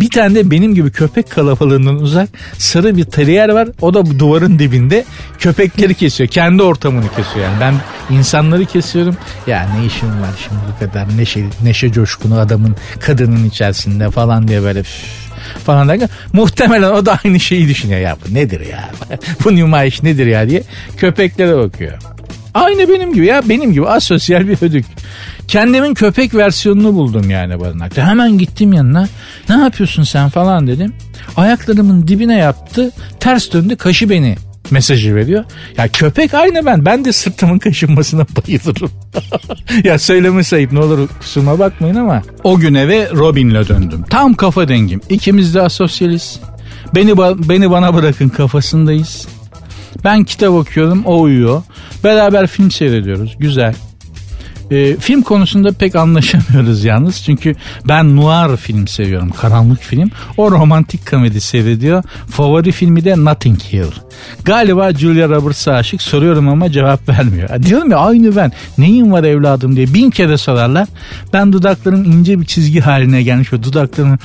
[0.00, 3.68] bir tane de benim gibi köpek kalabalığından uzak sarı bir terrier var.
[3.80, 5.04] O da duvarın dibinde
[5.38, 6.30] köpekleri kesiyor.
[6.30, 7.60] Kendi ortamını kesiyor yani.
[7.60, 7.74] Ben
[8.16, 9.16] insanları kesiyorum.
[9.46, 14.62] Ya ne işim var şimdi bu kadar neşe, neşe coşkunu adamın kadının içerisinde falan diye
[14.62, 14.82] böyle
[15.64, 18.90] falan derken muhtemelen o da aynı şeyi düşünüyor ya bu nedir ya
[19.44, 20.62] bu nümayiş nedir ya diye
[20.96, 22.13] köpeklere bakıyor.
[22.54, 24.84] Aynı benim gibi ya benim gibi asosyal bir ödük.
[25.48, 28.06] Kendimin köpek versiyonunu buldum yani barınakta.
[28.06, 29.08] Hemen gittim yanına.
[29.48, 30.92] Ne yapıyorsun sen falan dedim.
[31.36, 32.92] Ayaklarımın dibine yattı.
[33.20, 34.36] Ters döndü kaşı beni
[34.70, 35.44] mesajı veriyor.
[35.76, 36.84] Ya köpek aynı ben.
[36.84, 38.90] Ben de sırtımın kaşınmasına bayılırım.
[39.84, 42.22] ya söyleme sayıp ne olur kusuruma bakmayın ama.
[42.44, 44.04] O gün eve Robin'le döndüm.
[44.10, 45.00] Tam kafa dengim.
[45.08, 46.40] İkimiz de asosyaliz.
[46.94, 49.28] Beni, beni bana bırakın kafasındayız.
[50.04, 51.62] Ben kitap okuyorum o uyuyor.
[52.04, 53.36] Beraber film seyrediyoruz.
[53.38, 53.74] Güzel.
[54.70, 57.22] E, film konusunda pek anlaşamıyoruz yalnız.
[57.22, 57.54] Çünkü
[57.88, 59.30] ben noir film seviyorum.
[59.30, 60.10] Karanlık film.
[60.36, 62.02] O romantik komedi seyrediyor.
[62.30, 63.92] Favori filmi de Notting Hill.
[64.44, 67.62] Galiba Julia Roberts'a aşık soruyorum ama cevap vermiyor.
[67.62, 68.52] Diyorum ya aynı ben.
[68.78, 70.88] Neyin var evladım diye bin kere sorarlar.
[71.32, 74.18] Ben dudakların ince bir çizgi haline gelmiş ve dudaklarının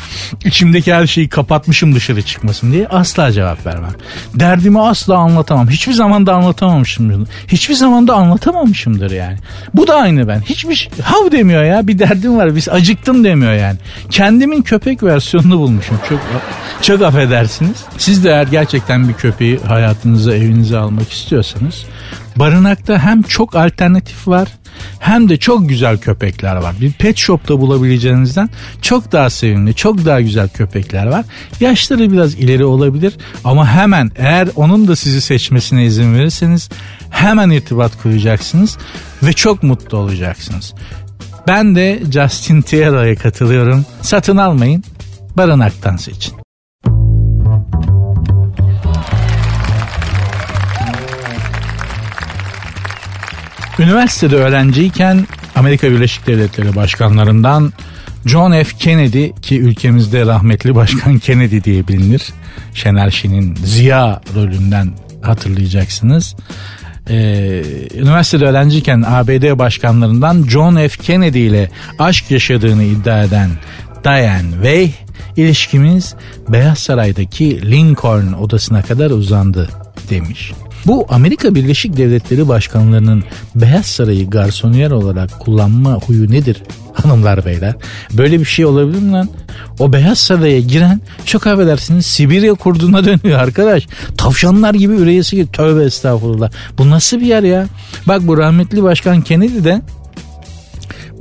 [0.46, 3.92] içimdeki her şeyi kapatmışım dışarı çıkmasın diye asla cevap vermem.
[4.36, 5.70] Derdimi asla anlatamam.
[5.70, 7.30] Hiçbir zaman da anlatamamışımdır.
[7.48, 9.38] Hiçbir zaman da anlatamamışımdır yani.
[9.74, 10.42] Bu da aynı ben.
[10.42, 11.88] Hiçbir şey, hav demiyor ya.
[11.88, 12.56] Bir derdim var.
[12.56, 13.78] Biz acıktım demiyor yani.
[14.10, 16.00] Kendimin köpek versiyonunu bulmuşum.
[16.10, 16.20] Çok
[16.82, 17.84] çok affedersiniz.
[17.98, 21.86] Siz de eğer gerçekten bir köpeği hayatınıza, evinize almak istiyorsanız
[22.36, 24.48] barınakta hem çok alternatif var
[25.00, 26.76] hem de çok güzel köpekler var.
[26.82, 28.50] Bir pet shop'ta bulabileceğinizden
[28.82, 31.26] çok daha sevimli, çok daha güzel köpekler var.
[31.60, 33.14] Yaşları biraz ileri olabilir
[33.44, 36.70] ama hemen eğer onun da sizi seçmesine izin verirseniz
[37.10, 38.78] hemen irtibat kuracaksınız
[39.24, 40.74] ve çok mutlu olacaksınız.
[41.48, 43.86] Ben de Justin Tierra'ya katılıyorum.
[44.02, 44.84] Satın almayın,
[45.38, 46.49] barınaktan seçin.
[53.80, 57.74] Üniversitede öğrenciyken Amerika Birleşik Devletleri başkanlarından
[58.26, 58.78] John F.
[58.78, 62.24] Kennedy ki ülkemizde rahmetli başkan Kennedy diye bilinir.
[62.74, 66.36] Şener Şen'in Ziya rolünden hatırlayacaksınız.
[67.10, 67.64] Ee,
[67.96, 71.04] üniversitede öğrenciyken ABD başkanlarından John F.
[71.04, 71.70] Kennedy ile
[72.00, 73.50] aşk yaşadığını iddia eden
[74.04, 74.92] Diane Way
[75.38, 76.16] ilişkimiz
[76.50, 79.70] Beyaz Saray'daki Lincoln odasına kadar uzandı
[80.10, 80.54] demiş.
[80.86, 83.24] Bu Amerika Birleşik Devletleri başkanlarının
[83.56, 86.64] Beyaz Sarayı garsoniyer olarak kullanma huyu nedir
[86.94, 87.76] hanımlar beyler?
[88.14, 89.30] Böyle bir şey olabilir mi lan?
[89.80, 93.88] O Beyaz Saray'a giren çok affedersiniz Sibirya kurduna dönüyor arkadaş.
[94.18, 96.52] Tavşanlar gibi üreyesi gibi tövbe estağfurullah.
[96.78, 97.68] Bu nasıl bir yer ya?
[98.08, 99.82] Bak bu rahmetli başkan Kennedy de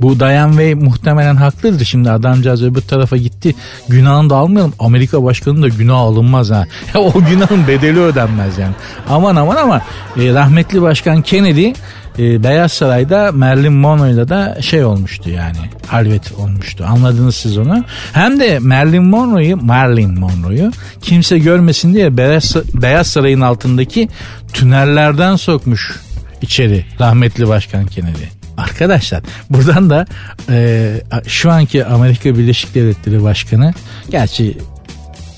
[0.01, 1.85] bu Diane Way muhtemelen haklıdır.
[1.85, 3.55] Şimdi adamcağız öbür tarafa gitti.
[3.89, 4.73] Günahını da almayalım.
[4.79, 6.65] Amerika başkanının da günah alınmaz ha.
[6.95, 8.73] O günahın bedeli ödenmez yani.
[9.09, 9.81] Aman aman ama
[10.17, 11.71] e, rahmetli başkan Kennedy
[12.19, 17.83] e, Beyaz Saray'da Marilyn Monroe'yla da şey olmuştu yani halvet olmuştu anladınız siz onu
[18.13, 20.71] hem de Marilyn Monroe'yu Marilyn Monroe'yu
[21.01, 24.09] kimse görmesin diye Beyaz, Beyaz Saray'ın altındaki
[24.53, 25.99] tünellerden sokmuş
[26.41, 28.38] içeri rahmetli başkan Kennedy.
[28.59, 30.05] Arkadaşlar buradan da
[30.49, 33.73] e, şu anki Amerika Birleşik Devletleri Başkanı
[34.11, 34.57] gerçi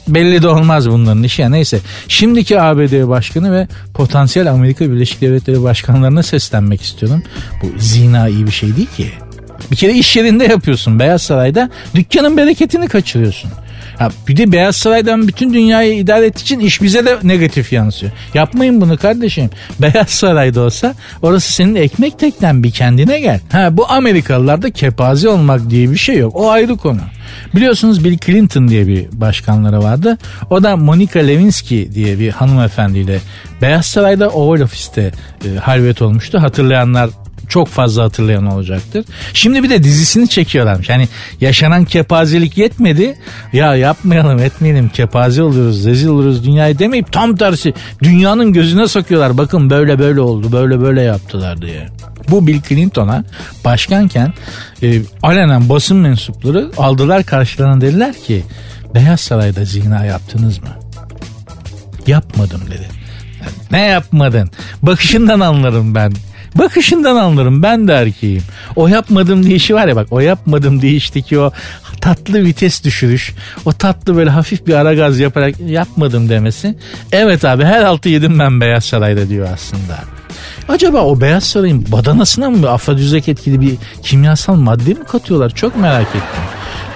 [0.08, 1.80] belli de olmaz bunların işi ya neyse.
[2.08, 7.24] Şimdiki ABD Başkanı ve potansiyel Amerika Birleşik Devletleri Başkanlarına seslenmek istiyorum.
[7.64, 9.12] Bu zina iyi bir şey değil ki.
[9.72, 13.52] Bir kere iş yerinde yapıyorsun Beyaz Saray'da dükkanın bereketini kaçırıyorsun.
[14.02, 18.12] Ha, bir de Beyaz Saray'dan bütün dünyayı idare ettiği için iş bize de negatif yansıyor.
[18.34, 19.50] Yapmayın bunu kardeşim.
[19.80, 23.40] Beyaz Saray'da olsa orası senin ekmek teknen bir kendine gel.
[23.52, 26.36] Ha, bu Amerikalılarda kepaze olmak diye bir şey yok.
[26.36, 27.00] O ayrı konu.
[27.56, 30.18] Biliyorsunuz Bill Clinton diye bir başkanları vardı.
[30.50, 33.20] O da Monica Lewinsky diye bir hanımefendiyle
[33.62, 35.12] Beyaz Saray'da Oval Office'te
[35.46, 36.42] e, halvet olmuştu.
[36.42, 37.10] Hatırlayanlar
[37.52, 39.06] çok fazla hatırlayan olacaktır.
[39.34, 40.90] Şimdi bir de dizisini çekiyorlarmış.
[40.90, 41.08] Yani
[41.42, 43.18] yaşanan kepazelik yetmedi.
[43.54, 47.74] Ya yapmayalım etmeyelim kepaze oluyoruz rezil oluruz dünyayı demeyip tam tersi
[48.04, 49.38] dünyanın gözüne sokuyorlar.
[49.38, 51.88] Bakın böyle böyle oldu böyle böyle yaptılar diye.
[52.30, 53.24] Bu Bill Clinton'a
[53.66, 54.34] başkanken
[54.84, 58.44] e, alenen basın mensupları aldılar karşılarına dediler ki
[58.96, 60.70] Beyaz Saray'da zina yaptınız mı?
[62.08, 62.88] Yapmadım dedi.
[63.72, 64.50] Ne yapmadın?
[64.82, 66.14] Bakışından anlarım ben.
[66.56, 68.44] Bakışından anlarım ben de erkeğim.
[68.76, 71.52] O yapmadım deyişi var ya bak o yapmadım deyişteki o
[72.02, 73.34] tatlı vites düşürüş.
[73.66, 76.76] O tatlı böyle hafif bir ara gaz yaparak yapmadım demesi.
[77.12, 80.21] Evet abi her altı yedim ben Beyaz Saray'da diyor aslında.
[80.72, 85.50] Acaba o Beyaz Saray'ın badanasına mı afrodizyak etkili bir kimyasal madde mi katıyorlar?
[85.50, 86.44] Çok merak ettim.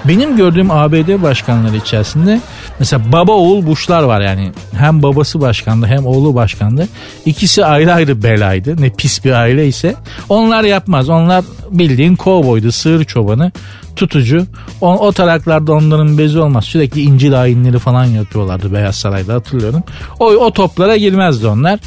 [0.04, 2.40] Benim gördüğüm ABD başkanları içerisinde
[2.78, 4.52] mesela baba oğul Bush'lar var yani.
[4.72, 6.88] Hem babası başkandı hem oğlu başkandı.
[7.26, 8.82] İkisi ayrı ayrı belaydı.
[8.82, 9.94] Ne pis bir aile ise.
[10.28, 11.08] Onlar yapmaz.
[11.08, 13.52] Onlar bildiğin kovboydu, sığır çobanı
[13.96, 14.46] tutucu.
[14.80, 16.64] O, o taraklarda onların bezi olmaz.
[16.64, 19.82] Sürekli incil ayinleri falan yapıyorlardı Beyaz Saray'da hatırlıyorum.
[20.20, 21.80] O, o toplara girmezdi onlar.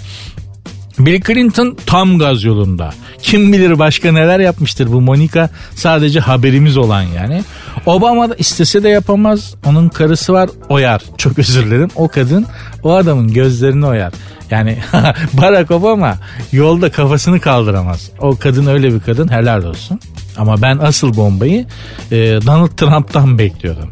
[0.99, 2.89] Bill Clinton tam gaz yolunda.
[3.21, 7.43] Kim bilir başka neler yapmıştır bu Monica sadece haberimiz olan yani.
[7.85, 9.55] Obama da istese de yapamaz.
[9.65, 11.01] Onun karısı var oyar.
[11.17, 11.89] Çok özür dilerim.
[11.95, 12.45] O kadın
[12.83, 14.13] o adamın gözlerini oyar.
[14.51, 14.77] Yani
[15.33, 16.17] Barack Obama
[16.51, 18.09] yolda kafasını kaldıramaz.
[18.19, 19.99] O kadın öyle bir kadın helal olsun.
[20.37, 21.65] Ama ben asıl bombayı
[22.11, 23.91] e, Donald Trump'tan bekliyorum.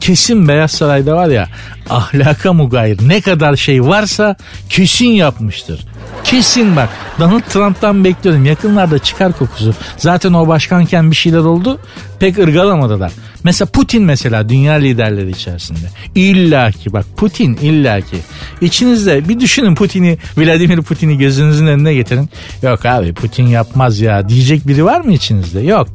[0.00, 1.48] Kesin Beyaz Saray'da var ya
[1.90, 4.36] ahlaka mugayir ne kadar şey varsa
[4.68, 5.86] kesin yapmıştır.
[6.24, 6.88] Kesin bak
[7.20, 9.74] Donald Trump'tan bekliyorum yakınlarda çıkar kokusu.
[9.96, 11.78] Zaten o başkanken bir şeyler oldu
[12.20, 13.12] pek ırgalamadılar.
[13.44, 15.90] Mesela Putin mesela dünya liderleri içerisinde.
[16.14, 18.16] İlla ki bak Putin illa ki.
[18.60, 22.30] İçinizde bir düşünün Putin'i Vladimir Putin'i gözünüzün önüne getirin.
[22.62, 25.60] Yok abi Putin yapmaz ya diyecek biri var mı içinizde?
[25.60, 25.88] Yok.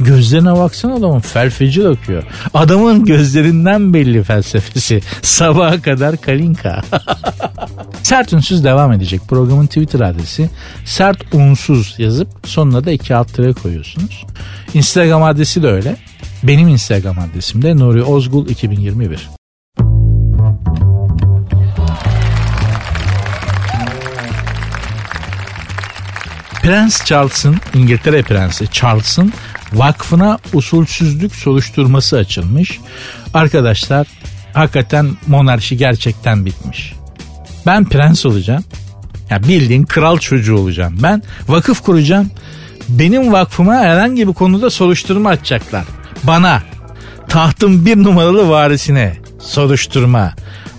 [0.00, 2.22] Gözlerine baksana adamın felfeci akıyor.
[2.54, 5.00] Adamın gözlerinden belli felsefesi.
[5.22, 6.82] Sabaha kadar kalinka.
[8.02, 9.20] sert unsuz devam edecek.
[9.28, 10.50] Programın Twitter adresi
[10.84, 14.24] sert unsuz yazıp sonuna da iki alt tere koyuyorsunuz.
[14.74, 15.96] Instagram adresi de öyle.
[16.42, 19.28] Benim Instagram adresim de Nuri Ozgul 2021.
[26.62, 29.32] Prens Charles'ın İngiltere Prensi Charles'ın
[29.72, 32.80] vakfına usulsüzlük soruşturması açılmış.
[33.34, 34.06] Arkadaşlar
[34.54, 36.92] hakikaten monarşi gerçekten bitmiş.
[37.66, 38.64] Ben prens olacağım.
[39.30, 40.98] Ya bildiğin kral çocuğu olacağım.
[41.02, 42.30] Ben vakıf kuracağım.
[42.88, 45.84] Benim vakfıma herhangi bir konuda soruşturma açacaklar.
[46.22, 46.62] Bana
[47.28, 50.32] tahtın bir numaralı varisine soruşturma.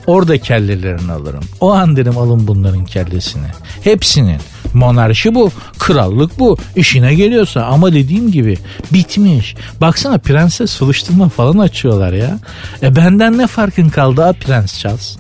[0.08, 1.44] Orada kellelerini alırım.
[1.62, 3.48] O an derim alın bunların kellesini.
[3.84, 4.40] Hepsinin.
[4.74, 6.58] Monarşi bu, krallık bu.
[6.76, 8.58] İşine geliyorsa ama dediğim gibi
[8.94, 9.56] bitmiş.
[9.82, 12.40] Baksana prenses soruşturma falan açıyorlar ya.
[12.82, 15.18] E benden ne farkın kaldı ha Prens Charles?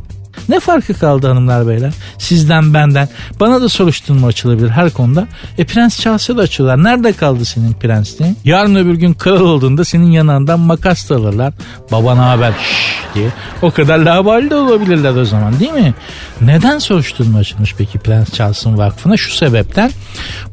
[0.49, 1.93] Ne farkı kaldı hanımlar beyler?
[2.17, 3.09] Sizden benden.
[3.39, 5.27] Bana da soruşturma açılabilir her konuda.
[5.57, 6.83] E Prens Charles'a da açıyorlar.
[6.83, 8.37] Nerede kaldı senin prensliğin?
[8.45, 11.53] Yarın öbür gün kral olduğunda senin yanından makas da alırlar.
[11.91, 13.29] Babana haber şşş diye.
[13.61, 15.93] O kadar labali de olabilirler o zaman değil mi?
[16.41, 19.17] Neden soruşturma açılmış peki Prens Charles'ın vakfına?
[19.17, 19.91] Şu sebepten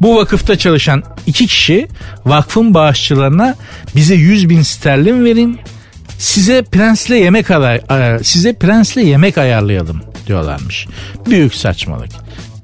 [0.01, 1.89] bu vakıfta çalışan iki kişi
[2.27, 3.55] vakfın bağışçılarına
[3.97, 5.59] bize 100 bin sterlin verin
[6.21, 7.47] size prensle yemek
[8.23, 10.87] size prensle yemek ayarlayalım diyorlarmış.
[11.27, 12.11] Büyük saçmalık.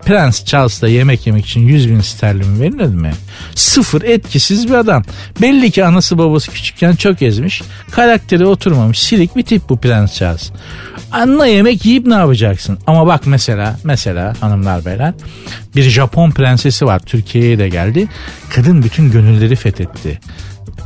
[0.05, 3.13] Prens Charles'la yemek yemek için 100 bin sterlin verilir mi?
[3.55, 5.03] Sıfır etkisiz bir adam.
[5.43, 7.63] Belli ki anası babası küçükken çok ezmiş.
[7.91, 10.51] Karakteri oturmamış silik bir tip bu Prens Charles.
[11.13, 12.79] Anla yemek yiyip ne yapacaksın?
[12.87, 15.15] Ama bak mesela mesela hanımlar beyler
[15.77, 18.09] bir Japon prensesi var Türkiye'ye de geldi.
[18.51, 20.21] Kadın bütün gönülleri fethetti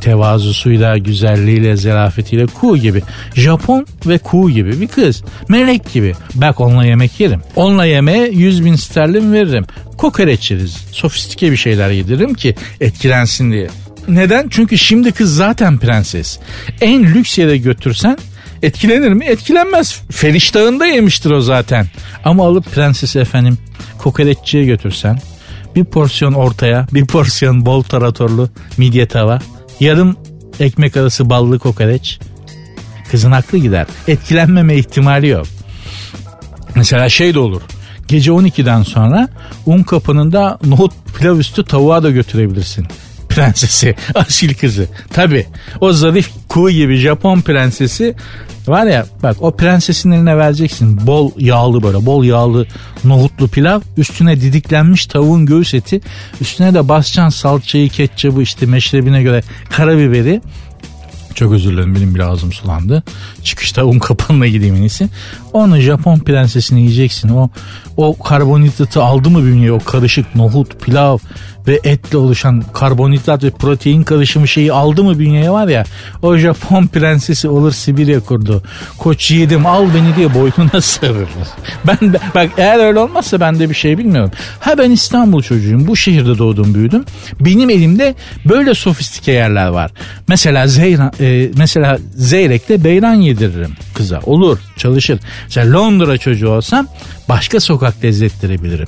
[0.01, 3.01] tevazusuyla, güzelliğiyle, zarafetiyle kuğu gibi.
[3.35, 5.23] Japon ve kuğu gibi bir kız.
[5.49, 6.13] Melek gibi.
[6.35, 7.41] Bak onunla yemek yerim.
[7.55, 9.65] Onunla yemeğe 100 bin sterlin veririm.
[9.97, 10.77] Kokoreç yeriz.
[10.91, 13.67] Sofistike bir şeyler yediririm ki etkilensin diye.
[14.07, 14.47] Neden?
[14.49, 16.39] Çünkü şimdi kız zaten prenses.
[16.81, 18.17] En lüks yere götürsen
[18.63, 19.25] etkilenir mi?
[19.25, 20.01] Etkilenmez.
[20.11, 21.85] Feriştahında yemiştir o zaten.
[22.25, 23.57] Ama alıp prenses efendim
[23.97, 25.19] kokoreççiye götürsen
[25.75, 29.39] bir porsiyon ortaya, bir porsiyon bol taratorlu midye tava,
[29.81, 30.17] yarım
[30.59, 32.19] ekmek arası ballı kokoreç.
[33.11, 33.87] Kızın aklı gider.
[34.07, 35.45] Etkilenmeme ihtimali yok.
[36.75, 37.61] Mesela şey de olur.
[38.07, 39.29] Gece 12'den sonra
[39.65, 42.87] un kapınında nohut pilav üstü tavuğa da götürebilirsin.
[43.35, 44.87] Prensesi, asil kızı.
[45.13, 45.45] Tabi
[45.81, 48.15] o zarif kuğu gibi Japon prensesi
[48.67, 52.65] var ya bak o prensesin eline vereceksin bol yağlı böyle bol yağlı
[53.03, 56.01] nohutlu pilav üstüne didiklenmiş tavuğun göğüs eti
[56.41, 60.41] üstüne de basacaksın salçayı ketçabı işte meşrebine göre karabiberi
[61.35, 63.03] çok özür dilerim benim bile ağzım sulandı.
[63.43, 65.09] Çıkışta un kapanına gideyim en iyisi.
[65.53, 67.29] Onu Japon prensesini yiyeceksin.
[67.29, 67.49] O
[68.01, 71.17] o karbonhidratı aldı mı bünyeye o karışık nohut, pilav
[71.67, 75.83] ve etle oluşan karbonhidrat ve protein karışımı şeyi aldı mı bünyeye var ya
[76.21, 78.63] o Japon prensesi olur Sibirya kurdu.
[78.97, 81.27] Koç yedim al beni diye boynuna sarılır.
[81.87, 84.31] Ben de, bak eğer öyle olmazsa ben de bir şey bilmiyorum.
[84.59, 85.87] Ha ben İstanbul çocuğuyum.
[85.87, 87.05] Bu şehirde doğdum büyüdüm.
[87.39, 89.91] Benim elimde böyle sofistike yerler var.
[90.27, 94.19] Mesela Zeyran, e, mesela Zeyrek'te beyran yediririm kıza.
[94.25, 95.19] Olur çalışır.
[95.43, 96.87] Mesela Londra çocuğu olsam
[97.29, 98.87] başka sokak lezzetleri bilirim.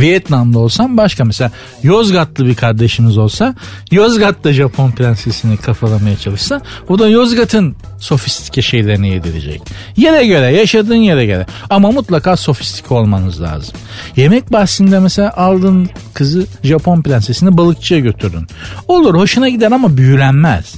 [0.00, 1.50] Vietnam'da olsam başka mesela
[1.82, 3.54] Yozgatlı bir kardeşimiz olsa
[3.90, 9.62] Yozgat'ta Japon prensesini kafalamaya çalışsa o da Yozgat'ın sofistike şeylerini yedirecek.
[9.96, 13.74] Yere göre yaşadığın yere göre ama mutlaka sofistike olmanız lazım.
[14.16, 18.46] Yemek bahsinde mesela aldın kızı Japon prensesini balıkçıya götürdün.
[18.88, 20.74] Olur hoşuna gider ama büyülenmez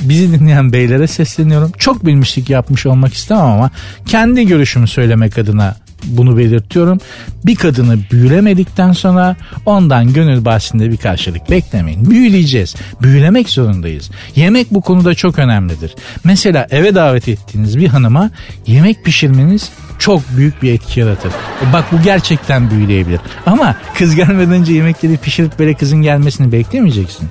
[0.00, 1.72] bizi dinleyen beylere sesleniyorum.
[1.78, 3.70] Çok bilmişlik yapmış olmak istemem ama
[4.06, 6.98] kendi görüşümü söylemek adına bunu belirtiyorum.
[7.46, 9.36] Bir kadını büyülemedikten sonra
[9.66, 12.10] ondan gönül bahsinde bir karşılık beklemeyin.
[12.10, 12.74] Büyüleyeceğiz.
[13.02, 14.10] Büyülemek zorundayız.
[14.36, 15.94] Yemek bu konuda çok önemlidir.
[16.24, 18.30] Mesela eve davet ettiğiniz bir hanıma
[18.66, 21.32] yemek pişirmeniz çok büyük bir etki yaratır.
[21.68, 23.20] E bak bu gerçekten büyüleyebilir.
[23.46, 27.28] Ama kız gelmeden önce yemekleri pişirip böyle kızın gelmesini beklemeyeceksin.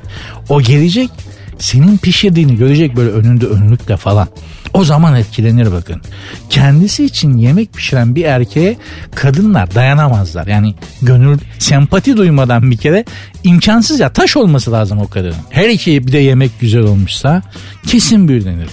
[0.49, 1.09] O gelecek
[1.59, 4.27] senin pişirdiğini görecek böyle önünde önlükle falan.
[4.75, 6.01] O zaman etkilenir bakın.
[6.49, 8.77] Kendisi için yemek pişiren bir erkeğe
[9.15, 10.47] kadınlar dayanamazlar.
[10.47, 13.05] Yani gönül sempati duymadan bir kere
[13.43, 15.35] imkansız ya taş olması lazım o kadının.
[15.49, 17.41] Her iki bir de yemek güzel olmuşsa
[17.87, 18.69] kesin büyülenir.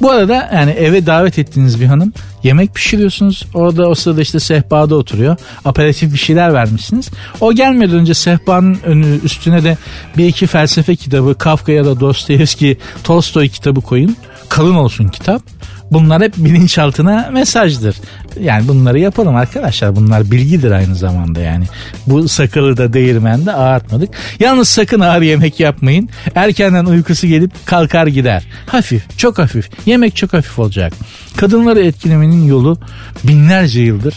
[0.00, 3.46] Bu arada yani eve davet ettiğiniz bir hanım yemek pişiriyorsunuz.
[3.54, 5.36] Orada o sırada işte sehpada oturuyor.
[5.64, 7.10] Aperatif bir şeyler vermişsiniz.
[7.40, 9.76] O gelmeden önce sehpanın önü üstüne de
[10.16, 14.16] bir iki felsefe kitabı Kafka ya da Dostoyevski Tolstoy kitabı koyun
[14.48, 15.42] kalın olsun kitap.
[15.90, 17.96] Bunlar hep bilinçaltına mesajdır.
[18.40, 19.96] Yani bunları yapalım arkadaşlar.
[19.96, 21.64] Bunlar bilgidir aynı zamanda yani.
[22.06, 24.08] Bu sakalı da değirmende ağartmadık.
[24.40, 26.08] Yalnız sakın ağır yemek yapmayın.
[26.34, 28.46] Erkenden uykusu gelip kalkar gider.
[28.66, 29.86] Hafif, çok hafif.
[29.86, 30.92] Yemek çok hafif olacak.
[31.36, 32.78] Kadınları etkilemenin yolu
[33.24, 34.14] binlerce yıldır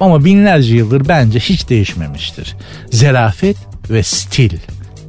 [0.00, 2.56] ama binlerce yıldır bence hiç değişmemiştir.
[2.90, 3.56] Zerafet
[3.90, 4.58] ve stil.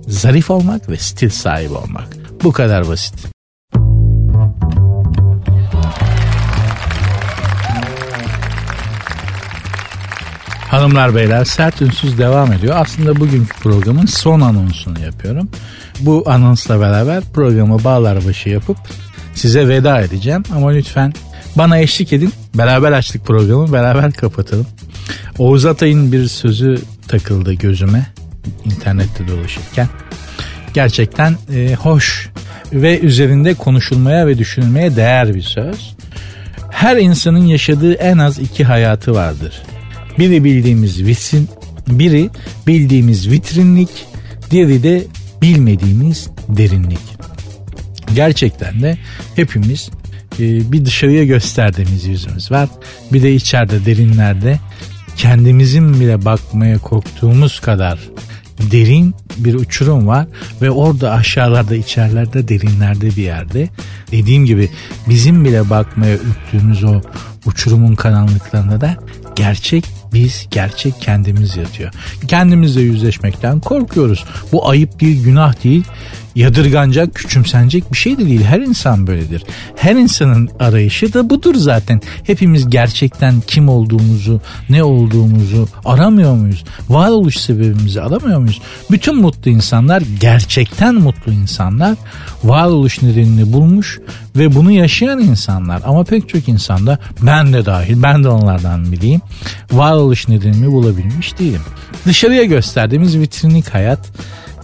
[0.08, 2.08] Zarif olmak ve stil sahibi olmak.
[2.44, 3.33] Bu kadar basit.
[10.74, 12.76] Hanımlar beyler sert ünsüz devam ediyor.
[12.78, 15.50] Aslında bugünkü programın son anonsunu yapıyorum.
[16.00, 18.78] Bu anonsla beraber programı bağlar başı yapıp
[19.36, 20.44] size veda edeceğim.
[20.56, 21.14] Ama lütfen
[21.56, 22.34] bana eşlik edin.
[22.56, 24.68] Beraber açtık programı beraber kapatalım.
[25.38, 28.06] Oğuz Atay'ın bir sözü takıldı gözüme
[28.66, 29.88] internette dolaşırken.
[30.74, 32.30] Gerçekten e, hoş
[32.74, 35.96] ve üzerinde konuşulmaya ve düşünülmeye değer bir söz.
[36.70, 39.62] Her insanın yaşadığı en az iki hayatı vardır.
[40.20, 41.50] Biri bildiğimiz vitrin,
[41.88, 42.30] biri
[42.68, 43.90] bildiğimiz vitrinlik,
[44.52, 45.04] diğeri de
[45.42, 47.00] bilmediğimiz derinlik.
[48.16, 48.98] Gerçekten de
[49.36, 49.90] hepimiz
[50.40, 52.70] e, bir dışarıya gösterdiğimiz yüzümüz var.
[53.14, 54.60] Bir de içeride derinlerde
[55.18, 58.00] kendimizin bile bakmaya korktuğumuz kadar
[58.72, 60.28] derin bir uçurum var
[60.62, 63.70] ve orada aşağılarda içerilerde derinlerde bir yerde
[64.12, 64.70] dediğim gibi
[65.10, 67.02] bizim bile bakmaya ürktüğümüz o
[67.46, 68.98] uçurumun karanlıklarında da
[69.36, 71.92] gerçek biz gerçek kendimiz yatıyor.
[72.28, 74.26] Kendimizle yüzleşmekten korkuyoruz.
[74.52, 75.84] Bu ayıp değil, günah değil
[76.36, 78.44] yadırganacak, küçümsenecek bir şey de değil.
[78.44, 79.44] Her insan böyledir.
[79.76, 82.02] Her insanın arayışı da budur zaten.
[82.24, 86.64] Hepimiz gerçekten kim olduğumuzu, ne olduğumuzu aramıyor muyuz?
[86.90, 88.62] Varoluş sebebimizi aramıyor muyuz?
[88.92, 91.96] Bütün mutlu insanlar, gerçekten mutlu insanlar
[92.44, 94.00] varoluş nedenini bulmuş
[94.36, 95.82] ve bunu yaşayan insanlar.
[95.86, 99.22] Ama pek çok insanda ben de dahil, ben de onlardan bileyim.
[99.72, 101.62] Varoluş nedenini bulabilmiş değilim.
[102.06, 104.00] Dışarıya gösterdiğimiz vitrinlik hayat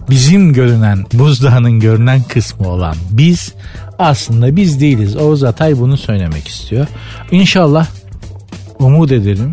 [0.10, 3.54] bizim görünen buzdağının görünen kısmı olan biz
[4.00, 5.16] aslında biz değiliz.
[5.16, 6.88] Oğuz Atay bunu söylemek istiyor.
[7.32, 7.88] İnşallah
[8.80, 9.52] umut ederim,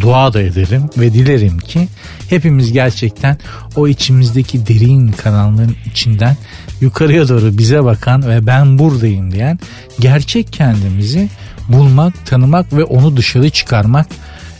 [0.00, 1.88] dua da ederim ve dilerim ki
[2.30, 3.38] hepimiz gerçekten
[3.76, 6.36] o içimizdeki derin kanalların içinden
[6.80, 9.58] yukarıya doğru bize bakan ve ben buradayım diyen
[10.00, 11.28] gerçek kendimizi
[11.68, 14.06] bulmak, tanımak ve onu dışarı çıkarmak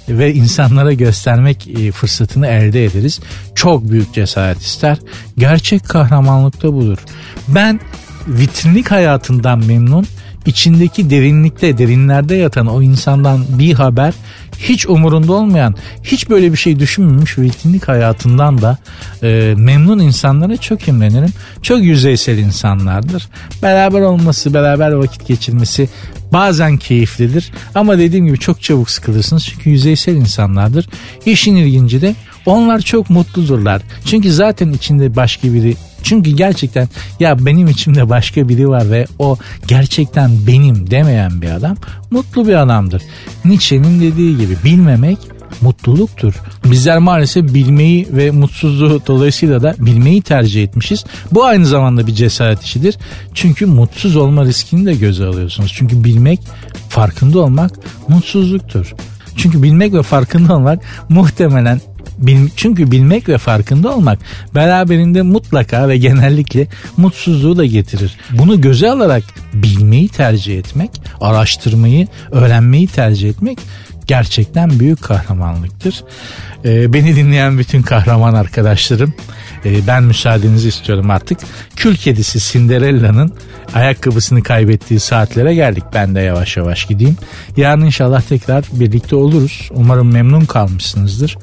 [0.08, 3.20] ve insanlara göstermek e, fırsatını elde ederiz.
[3.54, 4.98] Çok büyük cesaret ister.
[5.38, 6.98] Gerçek kahramanlık da budur.
[7.48, 7.80] Ben
[8.26, 10.06] vitrinlik hayatından memnun
[10.46, 14.14] içindeki derinlikte derinlerde yatan o insandan bir haber
[14.58, 18.78] hiç umurunda olmayan hiç böyle bir şey düşünmemiş vitrinlik hayatından da
[19.22, 21.32] e, memnun insanlara çok imrenirim.
[21.62, 23.28] Çok yüzeysel insanlardır.
[23.62, 25.88] Beraber olması, beraber vakit geçirmesi
[26.32, 30.88] bazen keyiflidir ama dediğim gibi çok çabuk sıkılırsınız çünkü yüzeysel insanlardır.
[31.26, 32.14] İşin ilginci de
[32.46, 33.82] onlar çok mutludurlar.
[34.04, 36.88] Çünkü zaten içinde başka biri çünkü gerçekten
[37.20, 39.36] ya benim içimde başka biri var ve o
[39.66, 41.76] gerçekten benim demeyen bir adam
[42.10, 43.02] mutlu bir adamdır.
[43.44, 45.18] Nietzsche'nin dediği gibi bilmemek
[45.60, 46.34] mutluluktur.
[46.64, 51.04] Bizler maalesef bilmeyi ve mutsuzluğu dolayısıyla da bilmeyi tercih etmişiz.
[51.32, 52.98] Bu aynı zamanda bir cesaret işidir.
[53.34, 55.72] Çünkü mutsuz olma riskini de göze alıyorsunuz.
[55.74, 56.40] Çünkü bilmek,
[56.88, 57.70] farkında olmak
[58.08, 58.94] mutsuzluktur.
[59.36, 61.80] Çünkü bilmek ve farkında olmak muhtemelen
[62.56, 64.18] çünkü bilmek ve farkında olmak
[64.54, 66.66] beraberinde mutlaka ve genellikle
[66.96, 68.16] mutsuzluğu da getirir.
[68.30, 69.22] Bunu göze alarak
[69.54, 73.58] bilmeyi tercih etmek, araştırmayı, öğrenmeyi tercih etmek
[74.06, 76.04] gerçekten büyük kahramanlıktır.
[76.64, 79.14] Ee, beni dinleyen bütün kahraman arkadaşlarım
[79.66, 81.38] e, ben müsaadenizi istiyorum artık.
[81.76, 83.32] Kül kedisi Cinderella'nın
[83.74, 85.84] ayakkabısını kaybettiği saatlere geldik.
[85.94, 87.16] Ben de yavaş yavaş gideyim.
[87.56, 89.68] Yarın inşallah tekrar birlikte oluruz.
[89.74, 91.36] Umarım memnun kalmışsınızdır.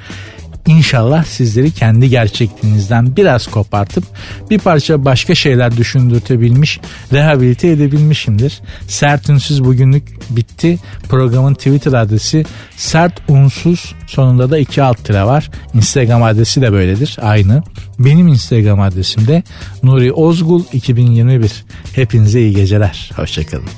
[0.68, 4.04] İnşallah sizleri kendi gerçekliğinizden biraz kopartıp
[4.50, 6.80] bir parça başka şeyler düşündürtebilmiş,
[7.14, 8.62] rehabilite edebilmişimdir.
[8.88, 10.80] Sert Ünsüz bugünlük bitti.
[11.10, 12.46] Programın Twitter adresi
[12.78, 15.52] sert unsuz sonunda da iki alt tire var.
[15.74, 17.64] Instagram adresi de böyledir aynı.
[18.00, 19.44] Benim Instagram adresim de
[19.84, 21.66] Nuri Ozgul 2021.
[21.96, 23.12] Hepinize iyi geceler.
[23.16, 23.70] Hoşçakalın.